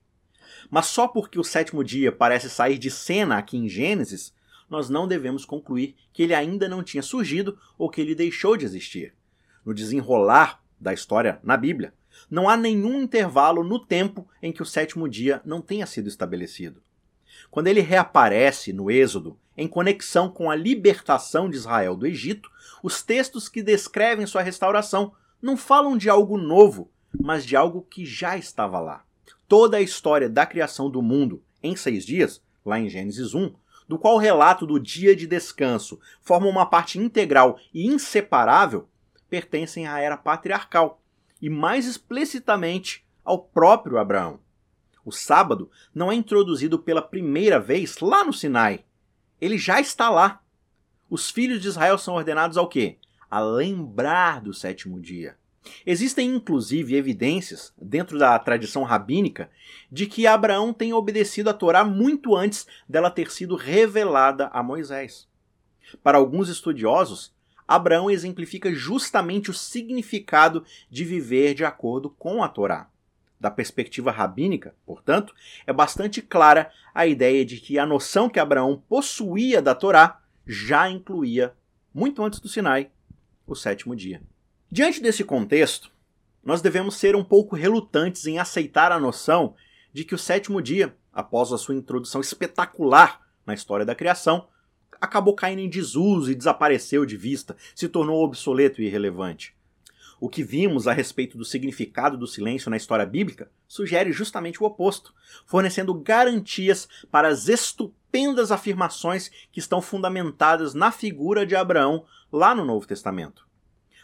Mas 0.71 0.87
só 0.87 1.09
porque 1.09 1.39
o 1.39 1.45
sétimo 1.45 1.83
dia 1.83 2.13
parece 2.13 2.49
sair 2.49 2.79
de 2.79 2.91
cena 2.91 3.39
aqui 3.39 3.57
em 3.57 3.69
Gênesis, 3.69 4.35
nós 4.69 4.89
não 4.89 5.07
devemos 5.07 5.45
concluir 5.45 5.97
que 6.13 6.23
ele 6.23 6.35
ainda 6.35 6.69
não 6.69 6.83
tinha 6.83 7.03
surgido 7.03 7.59
ou 7.77 7.91
que 7.91 8.01
ele 8.01 8.15
deixou 8.15 8.57
de 8.57 8.65
existir. 8.65 9.15
No 9.65 9.75
desenrolar 9.75 10.63
da 10.81 10.93
história 10.93 11.39
na 11.43 11.57
Bíblia, 11.57 11.93
não 12.31 12.49
há 12.49 12.57
nenhum 12.57 13.03
intervalo 13.03 13.63
no 13.63 13.79
tempo 13.79 14.27
em 14.43 14.53
que 14.53 14.63
o 14.63 14.67
sétimo 14.67 15.09
dia 15.09 15.41
não 15.45 15.61
tenha 15.61 15.87
sido 15.87 16.09
estabelecido. 16.09 16.83
Quando 17.51 17.67
ele 17.67 17.81
reaparece 17.81 18.73
no 18.73 18.91
Êxodo, 18.91 19.39
em 19.57 19.69
conexão 19.69 20.31
com 20.31 20.51
a 20.51 20.57
libertação 20.57 21.49
de 21.49 21.57
Israel 21.57 21.97
do 21.97 22.07
Egito, 22.07 22.51
os 22.83 23.03
textos 23.03 23.49
que 23.49 23.63
descrevem 23.63 24.27
sua 24.27 24.43
restauração 24.43 25.13
não 25.41 25.57
falam 25.57 25.97
de 25.97 26.09
algo 26.09 26.39
novo, 26.39 26.91
mas 27.21 27.45
de 27.45 27.57
algo 27.57 27.83
que 27.83 28.07
já 28.07 28.37
estava 28.37 28.81
lá. 28.81 29.05
Toda 29.47 29.77
a 29.77 29.83
história 29.83 30.29
da 30.29 30.47
criação 30.47 30.89
do 30.89 31.03
mundo 31.03 31.43
em 31.63 31.77
seis 31.77 32.07
dias, 32.07 32.41
lá 32.65 32.79
em 32.79 32.89
Gênesis 32.89 33.35
1, 33.35 33.53
do 33.87 33.99
qual 33.99 34.15
o 34.15 34.19
relato 34.19 34.67
do 34.67 34.81
dia 34.81 35.15
de 35.15 35.27
descanso 35.27 36.01
forma 36.23 36.47
uma 36.47 36.65
parte 36.65 36.99
integral 36.99 37.59
e 37.75 37.87
inseparável, 37.87 38.89
pertencem 39.29 39.87
à 39.87 40.01
era 40.01 40.17
patriarcal 40.17 41.02
e, 41.43 41.51
mais 41.51 41.87
explicitamente, 41.87 43.05
ao 43.25 43.43
próprio 43.43 43.99
Abraão. 43.99 44.39
O 45.05 45.11
sábado 45.11 45.69
não 45.93 46.13
é 46.13 46.15
introduzido 46.15 46.79
pela 46.79 47.03
primeira 47.03 47.59
vez 47.59 47.99
lá 47.99 48.25
no 48.25 48.33
Sinai. 48.33 48.85
Ele 49.41 49.59
já 49.59 49.81
está 49.81 50.09
lá. 50.09 50.41
Os 51.11 51.29
filhos 51.29 51.61
de 51.61 51.67
Israel 51.67 51.99
são 51.99 52.15
ordenados 52.15 52.57
ao 52.57 52.69
quê? 52.69 52.99
A 53.29 53.41
lembrar 53.41 54.41
do 54.41 54.55
sétimo 54.55 55.01
dia. 55.01 55.37
Existem 55.85 56.35
inclusive 56.35 56.95
evidências, 56.95 57.73
dentro 57.81 58.19
da 58.19 58.39
tradição 58.39 58.83
rabínica, 58.83 59.51
de 59.91 60.07
que 60.07 60.27
Abraão 60.27 60.73
tem 60.73 60.93
obedecido 60.93 61.51
a 61.51 61.55
Torá 61.55 61.85
muito 61.85 62.37
antes 62.37 62.67
dela 62.89 63.11
ter 63.11 63.31
sido 63.31 63.57
revelada 63.57 64.49
a 64.53 64.63
Moisés. 64.63 65.29
Para 66.03 66.19
alguns 66.19 66.49
estudiosos, 66.49 67.32
Abraão 67.67 68.11
exemplifica 68.11 68.73
justamente 68.73 69.51
o 69.51 69.55
significado 69.55 70.65
de 70.91 71.05
viver 71.05 71.55
de 71.55 71.65
acordo 71.65 72.11
com 72.11 72.43
a 72.43 72.49
Torá. 72.49 72.89
Da 73.39 73.51
perspectiva 73.51 74.11
rabínica, 74.11 74.75
portanto, 74.87 75.35
é 75.67 75.73
bastante 75.73 76.23
clara 76.23 76.71
a 76.95 77.07
ideia 77.07 77.45
de 77.45 77.59
que 77.59 77.79
a 77.79 77.87
noção 77.87 78.29
que 78.29 78.39
Abraão 78.39 78.83
possuía 78.89 79.61
da 79.61 79.75
Torá 79.75 80.21
já 80.47 80.89
incluía, 80.89 81.55
muito 81.93 82.23
antes 82.23 82.39
do 82.39 82.49
Sinai, 82.49 82.91
o 83.47 83.55
sétimo 83.55 83.97
dia. 83.97 84.23
Diante 84.71 85.01
desse 85.01 85.25
contexto, 85.25 85.91
nós 86.43 86.63
devemos 86.63 86.97
ser 86.97 87.15
um 87.15 87.25
pouco 87.25 87.55
relutantes 87.55 88.27
em 88.27 88.39
aceitar 88.39 88.91
a 88.91 88.99
noção 88.99 89.55
de 89.93 90.05
que 90.05 90.15
o 90.15 90.19
sétimo 90.19 90.63
dia, 90.63 90.97
após 91.13 91.53
a 91.53 91.59
sua 91.59 91.75
introdução 91.75 92.21
espetacular 92.21 93.21
na 93.45 93.55
história 93.55 93.85
da 93.85 93.95
criação, 93.95 94.49
acabou 95.01 95.35
caindo 95.35 95.61
em 95.61 95.69
desuso 95.69 96.31
e 96.31 96.35
desapareceu 96.35 97.05
de 97.05 97.17
vista, 97.17 97.57
se 97.75 97.89
tornou 97.89 98.23
obsoleto 98.25 98.81
e 98.81 98.87
irrelevante. 98.87 99.55
O 100.21 100.29
que 100.29 100.45
vimos 100.45 100.87
a 100.87 100.93
respeito 100.93 101.37
do 101.37 101.45
significado 101.45 102.17
do 102.17 102.29
silêncio 102.29 102.71
na 102.71 102.77
história 102.77 103.05
bíblica 103.05 103.51
sugere 103.67 104.13
justamente 104.13 104.63
o 104.63 104.67
oposto, 104.67 105.13
fornecendo 105.45 105.93
garantias 105.93 106.89
para 107.11 107.27
as 107.27 107.49
estupendas 107.49 108.53
afirmações 108.53 109.33
que 109.51 109.59
estão 109.59 109.83
fundamentadas 109.83 110.75
na 110.75 110.93
figura 110.93 111.45
de 111.45 111.57
Abraão 111.57 112.05
lá 112.31 112.55
no 112.55 112.65
Novo 112.65 112.87
Testamento. 112.87 113.45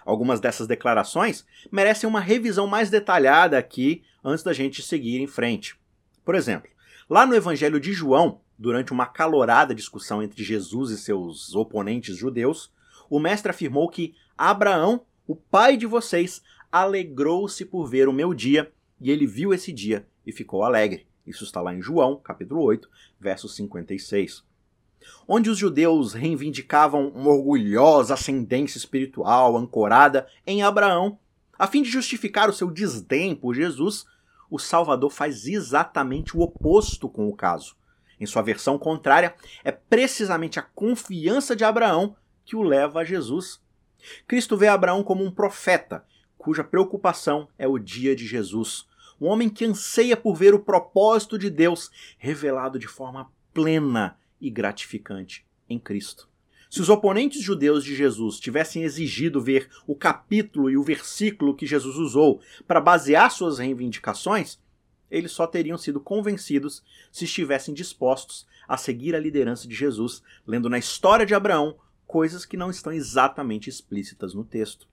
Algumas 0.04 0.40
dessas 0.40 0.66
declarações 0.66 1.46
merecem 1.70 2.08
uma 2.08 2.18
revisão 2.18 2.66
mais 2.66 2.90
detalhada 2.90 3.56
aqui 3.56 4.02
antes 4.24 4.42
da 4.42 4.52
gente 4.52 4.82
seguir 4.82 5.20
em 5.20 5.26
frente. 5.28 5.78
Por 6.24 6.34
exemplo, 6.34 6.68
lá 7.08 7.24
no 7.26 7.34
Evangelho 7.36 7.78
de 7.78 7.92
João, 7.92 8.40
durante 8.58 8.92
uma 8.92 9.06
calorada 9.06 9.74
discussão 9.74 10.22
entre 10.22 10.42
Jesus 10.42 10.90
e 10.90 10.98
seus 10.98 11.54
oponentes 11.54 12.16
judeus, 12.16 12.72
o 13.08 13.18
mestre 13.18 13.50
afirmou 13.50 13.88
que 13.88 14.14
Abraão, 14.36 15.02
o 15.26 15.36
pai 15.36 15.76
de 15.76 15.86
vocês, 15.86 16.42
alegrou-se 16.70 17.64
por 17.64 17.86
ver 17.86 18.08
o 18.08 18.12
meu 18.12 18.34
dia, 18.34 18.72
e 19.00 19.10
ele 19.10 19.26
viu 19.26 19.54
esse 19.54 19.72
dia 19.72 20.06
e 20.26 20.32
ficou 20.32 20.64
alegre. 20.64 21.06
Isso 21.26 21.44
está 21.44 21.60
lá 21.60 21.74
em 21.74 21.80
João, 21.80 22.16
capítulo 22.16 22.62
8, 22.62 22.88
verso 23.20 23.48
56 23.48 24.48
onde 25.26 25.50
os 25.50 25.58
judeus 25.58 26.12
reivindicavam 26.12 27.08
uma 27.08 27.30
orgulhosa 27.30 28.14
ascendência 28.14 28.78
espiritual 28.78 29.56
ancorada 29.56 30.26
em 30.46 30.62
Abraão, 30.62 31.18
a 31.58 31.66
fim 31.66 31.82
de 31.82 31.90
justificar 31.90 32.48
o 32.48 32.52
seu 32.52 32.70
desdém 32.70 33.34
por 33.34 33.54
Jesus, 33.54 34.06
o 34.50 34.58
Salvador 34.58 35.10
faz 35.10 35.46
exatamente 35.46 36.36
o 36.36 36.40
oposto 36.40 37.08
com 37.08 37.28
o 37.28 37.34
caso. 37.34 37.76
Em 38.20 38.26
sua 38.26 38.42
versão 38.42 38.78
contrária, 38.78 39.34
é 39.62 39.70
precisamente 39.70 40.58
a 40.58 40.62
confiança 40.62 41.54
de 41.54 41.64
Abraão 41.64 42.16
que 42.44 42.56
o 42.56 42.62
leva 42.62 43.00
a 43.00 43.04
Jesus. 43.04 43.60
Cristo 44.26 44.56
vê 44.56 44.68
Abraão 44.68 45.02
como 45.02 45.24
um 45.24 45.30
profeta, 45.30 46.04
cuja 46.36 46.64
preocupação 46.64 47.48
é 47.58 47.66
o 47.68 47.78
dia 47.78 48.14
de 48.16 48.26
Jesus. 48.26 48.86
Um 49.20 49.26
homem 49.26 49.48
que 49.48 49.64
anseia 49.64 50.16
por 50.16 50.34
ver 50.34 50.54
o 50.54 50.60
propósito 50.60 51.38
de 51.38 51.50
Deus 51.50 51.90
revelado 52.16 52.78
de 52.78 52.86
forma 52.86 53.30
plena 53.52 54.16
e 54.40 54.48
gratificante 54.48 55.44
em 55.68 55.78
Cristo. 55.78 56.28
Se 56.70 56.82
os 56.82 56.90
oponentes 56.90 57.42
judeus 57.42 57.82
de 57.82 57.96
Jesus 57.96 58.38
tivessem 58.38 58.82
exigido 58.82 59.40
ver 59.40 59.70
o 59.86 59.94
capítulo 59.94 60.68
e 60.68 60.76
o 60.76 60.82
versículo 60.82 61.54
que 61.54 61.66
Jesus 61.66 61.96
usou 61.96 62.40
para 62.66 62.80
basear 62.80 63.30
suas 63.30 63.58
reivindicações, 63.58 64.58
eles 65.10 65.32
só 65.32 65.46
teriam 65.46 65.78
sido 65.78 66.00
convencidos 66.00 66.82
se 67.10 67.24
estivessem 67.24 67.74
dispostos 67.74 68.46
a 68.66 68.76
seguir 68.76 69.14
a 69.14 69.20
liderança 69.20 69.66
de 69.66 69.74
Jesus, 69.74 70.22
lendo 70.46 70.68
na 70.68 70.78
história 70.78 71.24
de 71.24 71.34
Abraão 71.34 71.76
coisas 72.06 72.44
que 72.44 72.56
não 72.56 72.70
estão 72.70 72.92
exatamente 72.92 73.68
explícitas 73.68 74.34
no 74.34 74.44
texto. 74.44 74.86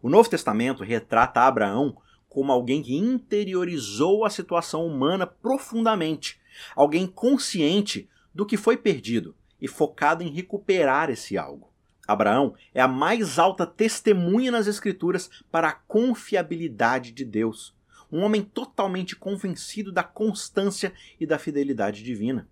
O 0.00 0.08
Novo 0.08 0.28
Testamento 0.28 0.82
retrata 0.82 1.40
Abraão 1.40 1.96
como 2.28 2.50
alguém 2.50 2.82
que 2.82 2.96
interiorizou 2.96 4.24
a 4.24 4.30
situação 4.30 4.86
humana 4.86 5.26
profundamente, 5.26 6.40
alguém 6.74 7.06
consciente 7.06 8.08
do 8.34 8.46
que 8.46 8.56
foi 8.56 8.76
perdido 8.76 9.34
e 9.60 9.68
focado 9.68 10.22
em 10.22 10.30
recuperar 10.30 11.10
esse 11.10 11.36
algo. 11.36 11.70
Abraão 12.06 12.54
é 12.74 12.80
a 12.80 12.88
mais 12.88 13.38
alta 13.38 13.66
testemunha 13.66 14.50
nas 14.50 14.66
Escrituras 14.66 15.30
para 15.50 15.68
a 15.68 15.72
confiabilidade 15.72 17.12
de 17.12 17.24
Deus, 17.24 17.74
um 18.12 18.22
homem 18.22 18.42
totalmente 18.42 19.16
convencido 19.16 19.90
da 19.90 20.02
constância 20.02 20.92
e 21.18 21.26
da 21.26 21.38
fidelidade 21.38 22.04
divina. 22.04 22.46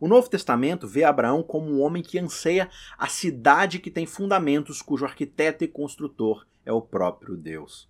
O 0.00 0.08
Novo 0.08 0.28
Testamento 0.28 0.86
vê 0.88 1.04
Abraão 1.04 1.42
como 1.42 1.70
um 1.70 1.80
homem 1.80 2.02
que 2.02 2.18
anseia 2.18 2.68
a 2.98 3.06
cidade 3.06 3.78
que 3.78 3.90
tem 3.90 4.04
fundamentos, 4.04 4.82
cujo 4.82 5.04
arquiteto 5.04 5.62
e 5.62 5.68
construtor 5.68 6.46
é 6.66 6.72
o 6.72 6.82
próprio 6.82 7.36
Deus. 7.36 7.88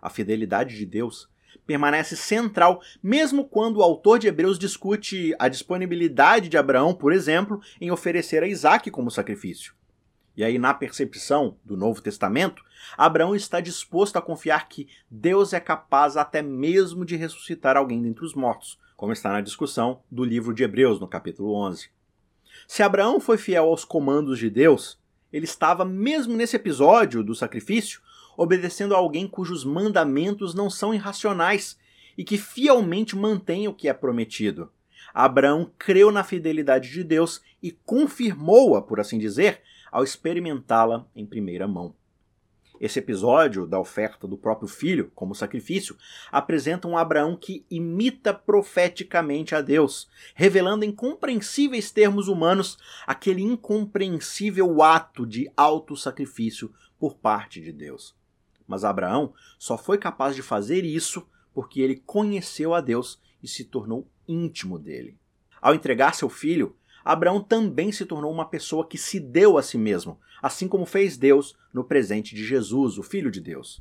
A 0.00 0.08
fidelidade 0.08 0.76
de 0.76 0.86
Deus 0.86 1.28
permanece 1.66 2.16
central, 2.16 2.80
mesmo 3.02 3.44
quando 3.44 3.78
o 3.78 3.82
autor 3.82 4.18
de 4.18 4.26
Hebreus 4.26 4.58
discute 4.58 5.34
a 5.38 5.48
disponibilidade 5.48 6.48
de 6.48 6.56
Abraão, 6.56 6.94
por 6.94 7.12
exemplo, 7.12 7.60
em 7.80 7.90
oferecer 7.90 8.42
a 8.42 8.48
Isaac 8.48 8.90
como 8.90 9.10
sacrifício. 9.10 9.74
E 10.36 10.42
aí, 10.42 10.58
na 10.58 10.72
percepção 10.72 11.56
do 11.64 11.76
Novo 11.76 12.00
Testamento, 12.00 12.64
Abraão 12.96 13.34
está 13.34 13.60
disposto 13.60 14.16
a 14.16 14.22
confiar 14.22 14.68
que 14.68 14.88
Deus 15.10 15.52
é 15.52 15.60
capaz 15.60 16.16
até 16.16 16.40
mesmo 16.40 17.04
de 17.04 17.16
ressuscitar 17.16 17.76
alguém 17.76 18.02
dentre 18.02 18.24
os 18.24 18.34
mortos, 18.34 18.78
como 18.96 19.12
está 19.12 19.30
na 19.30 19.40
discussão 19.40 20.02
do 20.10 20.24
livro 20.24 20.54
de 20.54 20.62
Hebreus, 20.62 20.98
no 20.98 21.06
capítulo 21.06 21.54
11. 21.54 21.90
Se 22.66 22.82
Abraão 22.82 23.20
foi 23.20 23.36
fiel 23.36 23.64
aos 23.64 23.84
comandos 23.84 24.38
de 24.38 24.48
Deus, 24.48 24.98
ele 25.32 25.44
estava, 25.44 25.84
mesmo 25.84 26.36
nesse 26.36 26.56
episódio 26.56 27.22
do 27.22 27.34
sacrifício, 27.34 28.00
obedecendo 28.36 28.94
a 28.94 28.98
alguém 28.98 29.26
cujos 29.26 29.64
mandamentos 29.64 30.54
não 30.54 30.70
são 30.70 30.94
irracionais 30.94 31.78
e 32.16 32.24
que 32.24 32.38
fielmente 32.38 33.16
mantém 33.16 33.68
o 33.68 33.74
que 33.74 33.88
é 33.88 33.92
prometido. 33.92 34.70
Abraão 35.12 35.70
creu 35.78 36.10
na 36.10 36.24
fidelidade 36.24 36.90
de 36.90 37.04
Deus 37.04 37.42
e 37.62 37.70
confirmou-a, 37.70 38.80
por 38.80 38.98
assim 38.98 39.18
dizer, 39.18 39.60
ao 39.92 40.02
experimentá-la 40.02 41.06
em 41.14 41.26
primeira 41.26 41.68
mão. 41.68 41.94
Esse 42.80 42.98
episódio 42.98 43.64
da 43.64 43.78
oferta 43.78 44.26
do 44.26 44.36
próprio 44.36 44.66
filho 44.66 45.12
como 45.14 45.36
sacrifício 45.36 45.96
apresenta 46.32 46.88
um 46.88 46.96
Abraão 46.98 47.36
que 47.36 47.64
imita 47.70 48.34
profeticamente 48.34 49.54
a 49.54 49.60
Deus, 49.60 50.10
revelando 50.34 50.84
em 50.84 50.90
compreensíveis 50.90 51.92
termos 51.92 52.26
humanos 52.26 52.76
aquele 53.06 53.40
incompreensível 53.40 54.82
ato 54.82 55.24
de 55.24 55.48
auto-sacrifício 55.56 56.74
por 56.98 57.14
parte 57.14 57.60
de 57.60 57.70
Deus. 57.70 58.16
Mas 58.66 58.82
Abraão 58.82 59.32
só 59.60 59.78
foi 59.78 59.98
capaz 59.98 60.34
de 60.34 60.42
fazer 60.42 60.84
isso 60.84 61.24
porque 61.54 61.80
ele 61.80 62.02
conheceu 62.04 62.74
a 62.74 62.80
Deus 62.80 63.20
e 63.40 63.46
se 63.46 63.64
tornou 63.64 64.08
íntimo 64.26 64.76
dele. 64.76 65.16
Ao 65.60 65.72
entregar 65.72 66.16
seu 66.16 66.28
filho, 66.28 66.76
Abraão 67.04 67.40
também 67.40 67.90
se 67.90 68.06
tornou 68.06 68.32
uma 68.32 68.48
pessoa 68.48 68.86
que 68.86 68.98
se 68.98 69.18
deu 69.18 69.58
a 69.58 69.62
si 69.62 69.76
mesmo, 69.76 70.18
assim 70.42 70.68
como 70.68 70.86
fez 70.86 71.16
Deus 71.16 71.56
no 71.72 71.84
presente 71.84 72.34
de 72.34 72.44
Jesus, 72.44 72.98
o 72.98 73.02
Filho 73.02 73.30
de 73.30 73.40
Deus. 73.40 73.80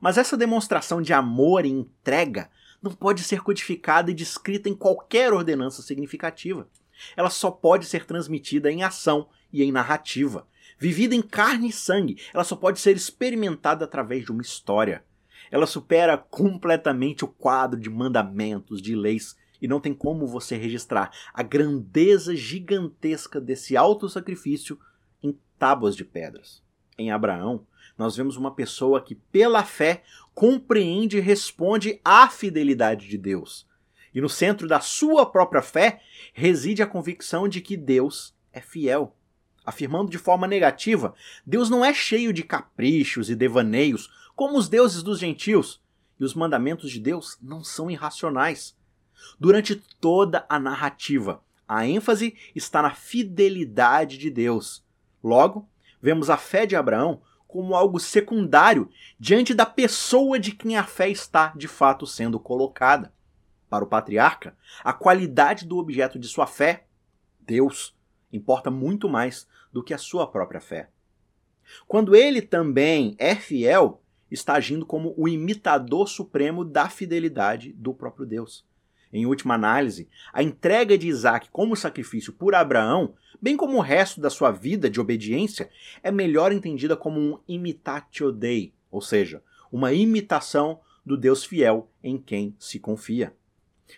Mas 0.00 0.18
essa 0.18 0.36
demonstração 0.36 1.02
de 1.02 1.12
amor 1.12 1.64
e 1.66 1.70
entrega 1.70 2.50
não 2.82 2.92
pode 2.92 3.22
ser 3.22 3.42
codificada 3.42 4.10
e 4.10 4.14
descrita 4.14 4.68
em 4.68 4.74
qualquer 4.74 5.32
ordenança 5.32 5.82
significativa. 5.82 6.68
Ela 7.16 7.30
só 7.30 7.50
pode 7.50 7.86
ser 7.86 8.04
transmitida 8.04 8.70
em 8.70 8.82
ação 8.82 9.28
e 9.52 9.62
em 9.62 9.70
narrativa. 9.70 10.46
Vivida 10.78 11.14
em 11.14 11.22
carne 11.22 11.68
e 11.68 11.72
sangue, 11.72 12.18
ela 12.34 12.44
só 12.44 12.56
pode 12.56 12.80
ser 12.80 12.96
experimentada 12.96 13.84
através 13.84 14.24
de 14.24 14.32
uma 14.32 14.42
história. 14.42 15.04
Ela 15.50 15.66
supera 15.66 16.16
completamente 16.16 17.24
o 17.24 17.28
quadro 17.28 17.78
de 17.78 17.90
mandamentos, 17.90 18.80
de 18.80 18.96
leis 18.96 19.36
e 19.62 19.68
não 19.68 19.80
tem 19.80 19.94
como 19.94 20.26
você 20.26 20.56
registrar 20.56 21.12
a 21.32 21.42
grandeza 21.42 22.34
gigantesca 22.34 23.40
desse 23.40 23.76
alto 23.76 24.08
sacrifício 24.08 24.76
em 25.22 25.38
tábuas 25.56 25.94
de 25.94 26.04
pedras. 26.04 26.60
Em 26.98 27.12
Abraão, 27.12 27.64
nós 27.96 28.16
vemos 28.16 28.36
uma 28.36 28.52
pessoa 28.52 29.00
que, 29.00 29.14
pela 29.14 29.64
fé, 29.64 30.02
compreende 30.34 31.18
e 31.18 31.20
responde 31.20 32.00
à 32.04 32.28
fidelidade 32.28 33.08
de 33.08 33.16
Deus. 33.16 33.64
E 34.12 34.20
no 34.20 34.28
centro 34.28 34.66
da 34.66 34.80
sua 34.80 35.24
própria 35.24 35.62
fé 35.62 36.02
reside 36.34 36.82
a 36.82 36.86
convicção 36.86 37.46
de 37.46 37.60
que 37.60 37.76
Deus 37.76 38.34
é 38.52 38.60
fiel. 38.60 39.16
Afirmando 39.64 40.10
de 40.10 40.18
forma 40.18 40.48
negativa, 40.48 41.14
Deus 41.46 41.70
não 41.70 41.84
é 41.84 41.94
cheio 41.94 42.32
de 42.32 42.42
caprichos 42.42 43.30
e 43.30 43.36
devaneios 43.36 44.10
como 44.34 44.58
os 44.58 44.68
deuses 44.68 45.02
dos 45.02 45.20
gentios, 45.20 45.80
e 46.18 46.24
os 46.24 46.34
mandamentos 46.34 46.90
de 46.90 46.98
Deus 46.98 47.38
não 47.40 47.62
são 47.62 47.90
irracionais. 47.90 48.76
Durante 49.38 49.76
toda 50.00 50.44
a 50.48 50.58
narrativa, 50.58 51.42
a 51.66 51.86
ênfase 51.86 52.36
está 52.54 52.82
na 52.82 52.94
fidelidade 52.94 54.18
de 54.18 54.30
Deus. 54.30 54.84
Logo, 55.22 55.68
vemos 56.00 56.28
a 56.28 56.36
fé 56.36 56.66
de 56.66 56.76
Abraão 56.76 57.22
como 57.46 57.74
algo 57.74 58.00
secundário 58.00 58.88
diante 59.18 59.52
da 59.52 59.66
pessoa 59.66 60.38
de 60.38 60.52
quem 60.52 60.76
a 60.76 60.84
fé 60.84 61.08
está 61.08 61.52
de 61.54 61.68
fato 61.68 62.06
sendo 62.06 62.40
colocada. 62.40 63.12
Para 63.68 63.84
o 63.84 63.88
patriarca, 63.88 64.56
a 64.82 64.92
qualidade 64.92 65.66
do 65.66 65.78
objeto 65.78 66.18
de 66.18 66.28
sua 66.28 66.46
fé, 66.46 66.86
Deus, 67.40 67.94
importa 68.32 68.70
muito 68.70 69.08
mais 69.08 69.46
do 69.72 69.82
que 69.82 69.94
a 69.94 69.98
sua 69.98 70.26
própria 70.26 70.60
fé. 70.60 70.90
Quando 71.86 72.14
ele 72.14 72.42
também 72.42 73.14
é 73.18 73.34
fiel, 73.34 74.02
está 74.30 74.54
agindo 74.54 74.86
como 74.86 75.14
o 75.16 75.28
imitador 75.28 76.08
supremo 76.08 76.64
da 76.64 76.88
fidelidade 76.88 77.72
do 77.72 77.94
próprio 77.94 78.26
Deus. 78.26 78.64
Em 79.12 79.26
última 79.26 79.54
análise, 79.54 80.08
a 80.32 80.42
entrega 80.42 80.96
de 80.96 81.06
Isaac 81.06 81.48
como 81.52 81.76
sacrifício 81.76 82.32
por 82.32 82.54
Abraão, 82.54 83.14
bem 83.40 83.56
como 83.56 83.76
o 83.76 83.82
resto 83.82 84.20
da 84.20 84.30
sua 84.30 84.50
vida 84.50 84.88
de 84.88 85.00
obediência, 85.00 85.68
é 86.02 86.10
melhor 86.10 86.52
entendida 86.52 86.96
como 86.96 87.20
um 87.20 87.38
imitatio 87.46 88.32
Dei, 88.32 88.72
ou 88.90 89.00
seja, 89.02 89.42
uma 89.70 89.92
imitação 89.92 90.80
do 91.04 91.16
Deus 91.16 91.44
fiel 91.44 91.90
em 92.02 92.16
quem 92.16 92.54
se 92.58 92.78
confia. 92.78 93.34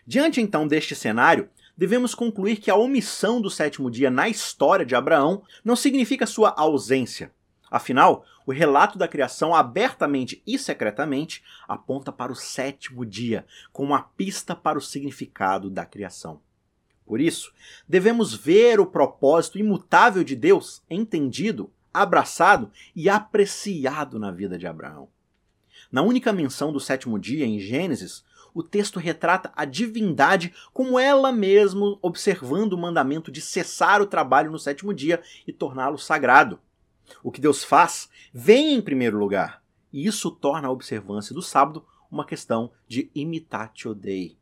Diante 0.07 0.41
então 0.41 0.67
deste 0.67 0.95
cenário, 0.97 1.49
devemos 1.77 2.15
concluir 2.15 2.57
que 2.57 2.71
a 2.71 2.77
omissão 2.77 3.41
do 3.41 3.51
sétimo 3.51 3.91
dia 3.91 4.11
na 4.11 4.29
história 4.29 4.85
de 4.85 4.95
Abraão 4.95 5.43
não 5.65 5.77
significa 5.77 6.27
sua 6.27 6.51
ausência, 6.57 7.33
Afinal, 7.75 8.25
o 8.47 8.53
relato 8.53 8.97
da 8.97 9.09
criação 9.09 9.53
abertamente 9.53 10.41
e 10.47 10.57
secretamente 10.57 11.43
aponta 11.67 12.13
para 12.13 12.31
o 12.31 12.37
sétimo 12.37 13.05
dia, 13.05 13.45
com 13.73 13.83
uma 13.83 14.01
pista 14.01 14.55
para 14.55 14.79
o 14.79 14.81
significado 14.81 15.69
da 15.69 15.85
criação. 15.85 16.41
Por 17.05 17.21
isso, 17.21 17.53
devemos 17.89 18.33
ver 18.33 18.79
o 18.79 18.87
propósito 18.87 19.59
imutável 19.59 20.23
de 20.23 20.37
Deus 20.37 20.85
entendido, 20.89 21.69
abraçado 21.93 22.71
e 22.95 23.09
apreciado 23.09 24.21
na 24.21 24.31
vida 24.31 24.57
de 24.57 24.69
Abraão. 24.69 25.09
Na 25.91 26.03
única 26.03 26.33
menção 26.33 26.73
do 26.73 26.79
sétimo 26.79 27.19
dia 27.19 27.45
em 27.45 27.59
Gênesis, 27.59 28.25
o 28.55 28.63
texto 28.63 29.01
retrata 29.01 29.53
a 29.57 29.65
divindade 29.65 30.55
como 30.73 30.97
ela 30.97 31.33
mesma 31.33 31.99
observando 32.01 32.75
o 32.75 32.79
mandamento 32.79 33.33
de 33.33 33.41
cessar 33.41 34.01
o 34.01 34.07
trabalho 34.07 34.53
no 34.53 34.61
sétimo 34.61 34.95
dia 34.95 35.21
e 35.45 35.53
torná-lo 35.53 35.99
sagrado. 35.99 36.61
O 37.23 37.31
que 37.31 37.41
Deus 37.41 37.65
faz 37.65 38.09
vem 38.33 38.75
em 38.75 38.81
primeiro 38.81 39.19
lugar, 39.19 39.63
e 39.93 40.07
isso 40.07 40.31
torna 40.31 40.69
a 40.69 40.71
observância 40.71 41.35
do 41.35 41.43
sábado 41.43 41.85
uma 42.11 42.25
questão 42.25 42.71
de 42.87 43.11
imitatio 43.15 43.95
Dei. 43.95 44.37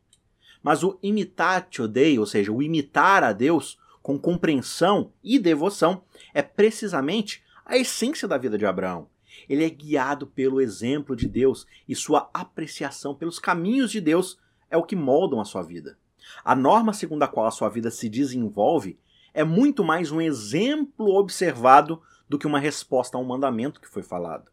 Mas 0.62 0.82
o 0.82 0.98
imitatio 1.02 1.88
Dei, 1.88 2.18
ou 2.18 2.26
seja, 2.26 2.52
o 2.52 2.62
imitar 2.62 3.24
a 3.24 3.32
Deus 3.32 3.78
com 4.02 4.18
compreensão 4.18 5.12
e 5.22 5.38
devoção, 5.38 6.02
é 6.34 6.42
precisamente 6.42 7.42
a 7.64 7.76
essência 7.76 8.26
da 8.26 8.36
vida 8.36 8.58
de 8.58 8.66
Abraão. 8.66 9.08
Ele 9.48 9.64
é 9.64 9.70
guiado 9.70 10.26
pelo 10.26 10.60
exemplo 10.60 11.16
de 11.16 11.26
Deus 11.26 11.66
e 11.88 11.94
sua 11.94 12.28
apreciação 12.34 13.14
pelos 13.14 13.38
caminhos 13.38 13.90
de 13.90 14.00
Deus 14.00 14.38
é 14.70 14.76
o 14.76 14.82
que 14.82 14.96
moldam 14.96 15.40
a 15.40 15.44
sua 15.44 15.62
vida. 15.62 15.98
A 16.44 16.54
norma 16.54 16.92
segundo 16.92 17.22
a 17.22 17.28
qual 17.28 17.46
a 17.46 17.50
sua 17.50 17.68
vida 17.68 17.90
se 17.90 18.08
desenvolve 18.08 18.98
é 19.34 19.42
muito 19.42 19.82
mais 19.82 20.10
um 20.10 20.20
exemplo 20.20 21.14
observado 21.14 22.00
do 22.32 22.38
que 22.38 22.46
uma 22.46 22.58
resposta 22.58 23.18
a 23.18 23.20
um 23.20 23.24
mandamento 23.24 23.78
que 23.78 23.90
foi 23.90 24.02
falado. 24.02 24.50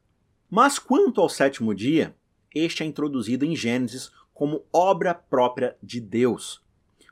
Mas 0.49 0.77
quanto 0.77 1.21
ao 1.21 1.29
sétimo 1.29 1.73
dia, 1.73 2.13
este 2.53 2.83
é 2.83 2.85
introduzido 2.85 3.45
em 3.45 3.55
Gênesis 3.55 4.11
como 4.33 4.65
obra 4.73 5.13
própria 5.13 5.77
de 5.81 6.01
Deus. 6.01 6.61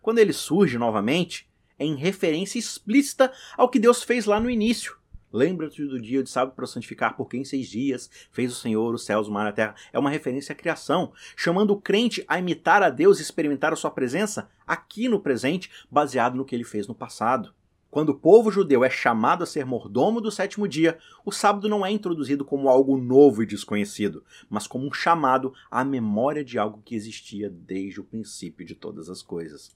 Quando 0.01 0.19
ele 0.19 0.33
surge 0.33 0.77
novamente, 0.77 1.49
é 1.79 1.85
em 1.85 1.95
referência 1.95 2.59
explícita 2.59 3.31
ao 3.55 3.69
que 3.69 3.79
Deus 3.79 4.03
fez 4.03 4.25
lá 4.25 4.41
no 4.41 4.49
início. 4.49 4.97
Lembra-te 5.31 5.85
do 5.85 6.01
dia 6.01 6.21
de 6.21 6.29
sábado 6.29 6.53
para 6.53 6.67
santificar, 6.67 7.15
porque 7.15 7.37
em 7.37 7.45
seis 7.45 7.69
dias 7.69 8.09
fez 8.29 8.51
o 8.51 8.55
Senhor 8.55 8.93
os 8.93 9.05
céus, 9.05 9.29
o 9.29 9.31
mar 9.31 9.45
e 9.45 9.49
a 9.49 9.53
terra. 9.53 9.75
É 9.93 9.97
uma 9.97 10.09
referência 10.09 10.51
à 10.51 10.55
criação, 10.55 11.13
chamando 11.37 11.71
o 11.71 11.79
crente 11.79 12.25
a 12.27 12.37
imitar 12.39 12.83
a 12.83 12.89
Deus 12.89 13.19
e 13.19 13.21
experimentar 13.21 13.71
a 13.71 13.77
sua 13.77 13.91
presença 13.91 14.49
aqui 14.65 15.07
no 15.07 15.21
presente, 15.21 15.71
baseado 15.89 16.35
no 16.35 16.43
que 16.43 16.53
ele 16.53 16.65
fez 16.65 16.89
no 16.89 16.95
passado. 16.95 17.55
Quando 17.89 18.09
o 18.09 18.15
povo 18.15 18.51
judeu 18.51 18.83
é 18.83 18.89
chamado 18.89 19.43
a 19.43 19.47
ser 19.47 19.65
mordomo 19.65 20.19
do 20.19 20.29
sétimo 20.29 20.67
dia, 20.67 20.97
o 21.25 21.31
sábado 21.31 21.69
não 21.69 21.85
é 21.85 21.91
introduzido 21.91 22.43
como 22.43 22.69
algo 22.69 22.97
novo 22.97 23.41
e 23.41 23.45
desconhecido, 23.45 24.23
mas 24.49 24.67
como 24.67 24.85
um 24.85 24.91
chamado 24.91 25.53
à 25.71 25.83
memória 25.83 26.43
de 26.43 26.59
algo 26.59 26.81
que 26.83 26.95
existia 26.95 27.49
desde 27.49 28.01
o 28.01 28.03
princípio 28.03 28.65
de 28.65 28.75
todas 28.75 29.09
as 29.09 29.21
coisas. 29.21 29.75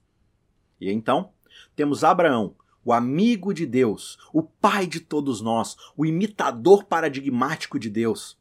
E 0.80 0.92
então, 0.92 1.32
temos 1.76 2.04
Abraão, 2.04 2.56
o 2.84 2.92
amigo 2.92 3.54
de 3.54 3.66
Deus, 3.66 4.18
o 4.34 4.44
pai 4.44 4.88
de 4.88 5.00
todos 5.00 5.40
nós, 5.40 5.78
o 5.96 6.06
imitador 6.06 6.84
paradigmático 6.84 7.80
de 7.80 7.90
Deus. 7.90 8.38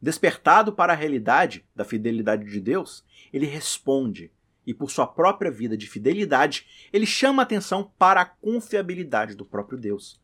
Despertado 0.00 0.72
para 0.72 0.94
a 0.94 0.96
realidade 0.96 1.66
da 1.76 1.84
fidelidade 1.84 2.50
de 2.50 2.60
Deus, 2.60 3.04
ele 3.32 3.44
responde 3.44 4.32
e 4.70 4.74
por 4.74 4.88
sua 4.88 5.04
própria 5.04 5.50
vida 5.50 5.76
de 5.76 5.88
fidelidade, 5.88 6.64
ele 6.92 7.04
chama 7.04 7.42
atenção 7.42 7.92
para 7.98 8.20
a 8.20 8.24
confiabilidade 8.24 9.34
do 9.34 9.44
próprio 9.44 9.76
Deus. 9.76 10.22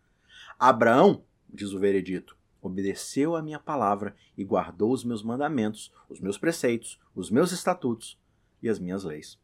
Abraão, 0.57 1.25
diz 1.53 1.73
o 1.73 1.81
veredito, 1.81 2.39
obedeceu 2.63 3.35
a 3.35 3.43
minha 3.43 3.59
palavra 3.59 4.15
e 4.39 4.45
guardou 4.45 4.93
os 4.93 5.03
meus 5.03 5.21
mandamentos, 5.21 5.93
os 6.09 6.21
meus 6.21 6.39
preceitos, 6.39 6.97
os 7.13 7.29
meus 7.29 7.51
estatutos 7.51 8.17
e 8.63 8.69
as 8.69 8.79
minhas 8.79 9.03
leis. 9.03 9.37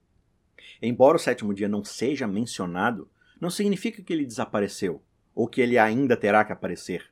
Embora 0.80 1.16
o 1.16 1.20
sétimo 1.20 1.52
dia 1.52 1.68
não 1.68 1.82
seja 1.82 2.28
mencionado, 2.28 3.10
não 3.40 3.50
significa 3.50 4.04
que 4.04 4.12
ele 4.12 4.24
desapareceu 4.24 5.02
ou 5.34 5.48
que 5.48 5.60
ele 5.60 5.78
ainda 5.78 6.16
terá 6.16 6.44
que 6.44 6.52
aparecer. 6.52 7.10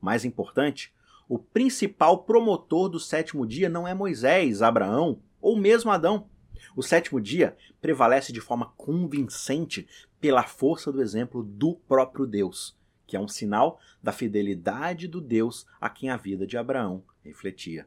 Mais 0.00 0.24
importante, 0.24 0.92
o 1.28 1.38
principal 1.38 2.24
promotor 2.24 2.88
do 2.88 2.98
sétimo 2.98 3.46
dia 3.46 3.68
não 3.68 3.86
é 3.86 3.94
Moisés, 3.94 4.60
Abraão 4.60 5.22
ou 5.40 5.56
mesmo 5.56 5.92
Adão 5.92 6.28
o 6.76 6.82
sétimo 6.82 7.20
dia 7.20 7.56
prevalece 7.80 8.32
de 8.32 8.40
forma 8.40 8.72
convincente 8.76 9.86
pela 10.20 10.42
força 10.42 10.90
do 10.90 11.02
exemplo 11.02 11.42
do 11.42 11.74
próprio 11.74 12.26
Deus, 12.26 12.76
que 13.06 13.16
é 13.16 13.20
um 13.20 13.28
sinal 13.28 13.80
da 14.02 14.12
fidelidade 14.12 15.08
do 15.08 15.20
Deus 15.20 15.66
a 15.80 15.88
quem 15.88 16.10
a 16.10 16.16
vida 16.16 16.46
de 16.46 16.56
Abraão 16.56 17.02
refletia. 17.24 17.86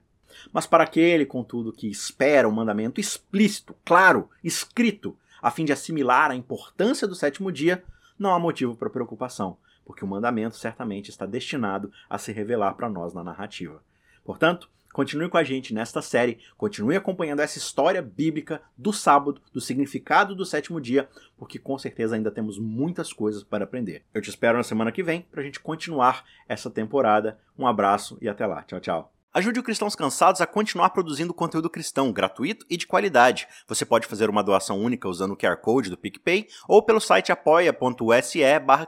Mas 0.51 0.65
para 0.65 0.83
aquele, 0.83 1.25
contudo, 1.25 1.73
que 1.73 1.87
espera 1.89 2.47
um 2.47 2.51
mandamento 2.51 2.99
explícito, 2.99 3.75
claro, 3.83 4.29
escrito, 4.43 5.17
a 5.41 5.51
fim 5.51 5.65
de 5.65 5.73
assimilar 5.73 6.31
a 6.31 6.35
importância 6.35 7.07
do 7.07 7.15
sétimo 7.15 7.51
dia, 7.51 7.83
não 8.17 8.33
há 8.33 8.39
motivo 8.39 8.75
para 8.75 8.89
preocupação, 8.89 9.57
porque 9.83 10.05
o 10.05 10.07
mandamento 10.07 10.55
certamente 10.55 11.09
está 11.09 11.25
destinado 11.25 11.91
a 12.09 12.17
se 12.17 12.31
revelar 12.31 12.75
para 12.75 12.89
nós 12.89 13.13
na 13.13 13.23
narrativa. 13.23 13.83
Portanto, 14.23 14.69
continue 14.91 15.29
com 15.29 15.37
a 15.37 15.43
gente 15.43 15.73
nesta 15.73 16.01
série, 16.01 16.39
continue 16.57 16.95
acompanhando 16.95 17.41
essa 17.41 17.57
história 17.57 18.01
bíblica 18.01 18.61
do 18.77 18.91
sábado, 18.91 19.41
do 19.53 19.61
significado 19.61 20.35
do 20.35 20.45
sétimo 20.45 20.79
dia, 20.79 21.09
porque 21.37 21.59
com 21.59 21.77
certeza 21.77 22.15
ainda 22.15 22.31
temos 22.31 22.59
muitas 22.59 23.11
coisas 23.13 23.43
para 23.43 23.63
aprender. 23.63 24.03
Eu 24.13 24.21
te 24.21 24.29
espero 24.29 24.57
na 24.57 24.63
semana 24.63 24.91
que 24.91 25.03
vem 25.03 25.21
para 25.31 25.41
a 25.41 25.43
gente 25.43 25.59
continuar 25.59 26.23
essa 26.47 26.69
temporada. 26.69 27.39
Um 27.57 27.67
abraço 27.67 28.17
e 28.21 28.29
até 28.29 28.45
lá. 28.45 28.63
Tchau, 28.63 28.79
tchau. 28.79 29.13
Ajude 29.33 29.61
o 29.61 29.63
Cristãos 29.63 29.95
Cansados 29.95 30.41
a 30.41 30.45
continuar 30.45 30.89
produzindo 30.89 31.33
conteúdo 31.33 31.69
cristão 31.69 32.11
gratuito 32.11 32.65
e 32.69 32.75
de 32.75 32.85
qualidade. 32.85 33.47
Você 33.65 33.85
pode 33.85 34.05
fazer 34.05 34.29
uma 34.29 34.43
doação 34.43 34.77
única 34.77 35.07
usando 35.07 35.31
o 35.31 35.37
QR 35.37 35.55
Code 35.55 35.89
do 35.89 35.97
PicPay 35.97 36.47
ou 36.67 36.83
pelo 36.83 36.99
site 36.99 37.31
apoia.se 37.31 38.59
barra 38.59 38.85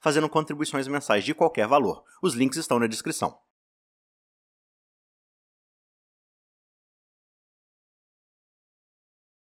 fazendo 0.00 0.30
contribuições 0.30 0.88
mensais 0.88 1.24
de 1.24 1.34
qualquer 1.34 1.66
valor. 1.66 2.04
Os 2.22 2.32
links 2.32 2.56
estão 2.56 2.78
na 2.78 2.86
descrição. 2.86 3.36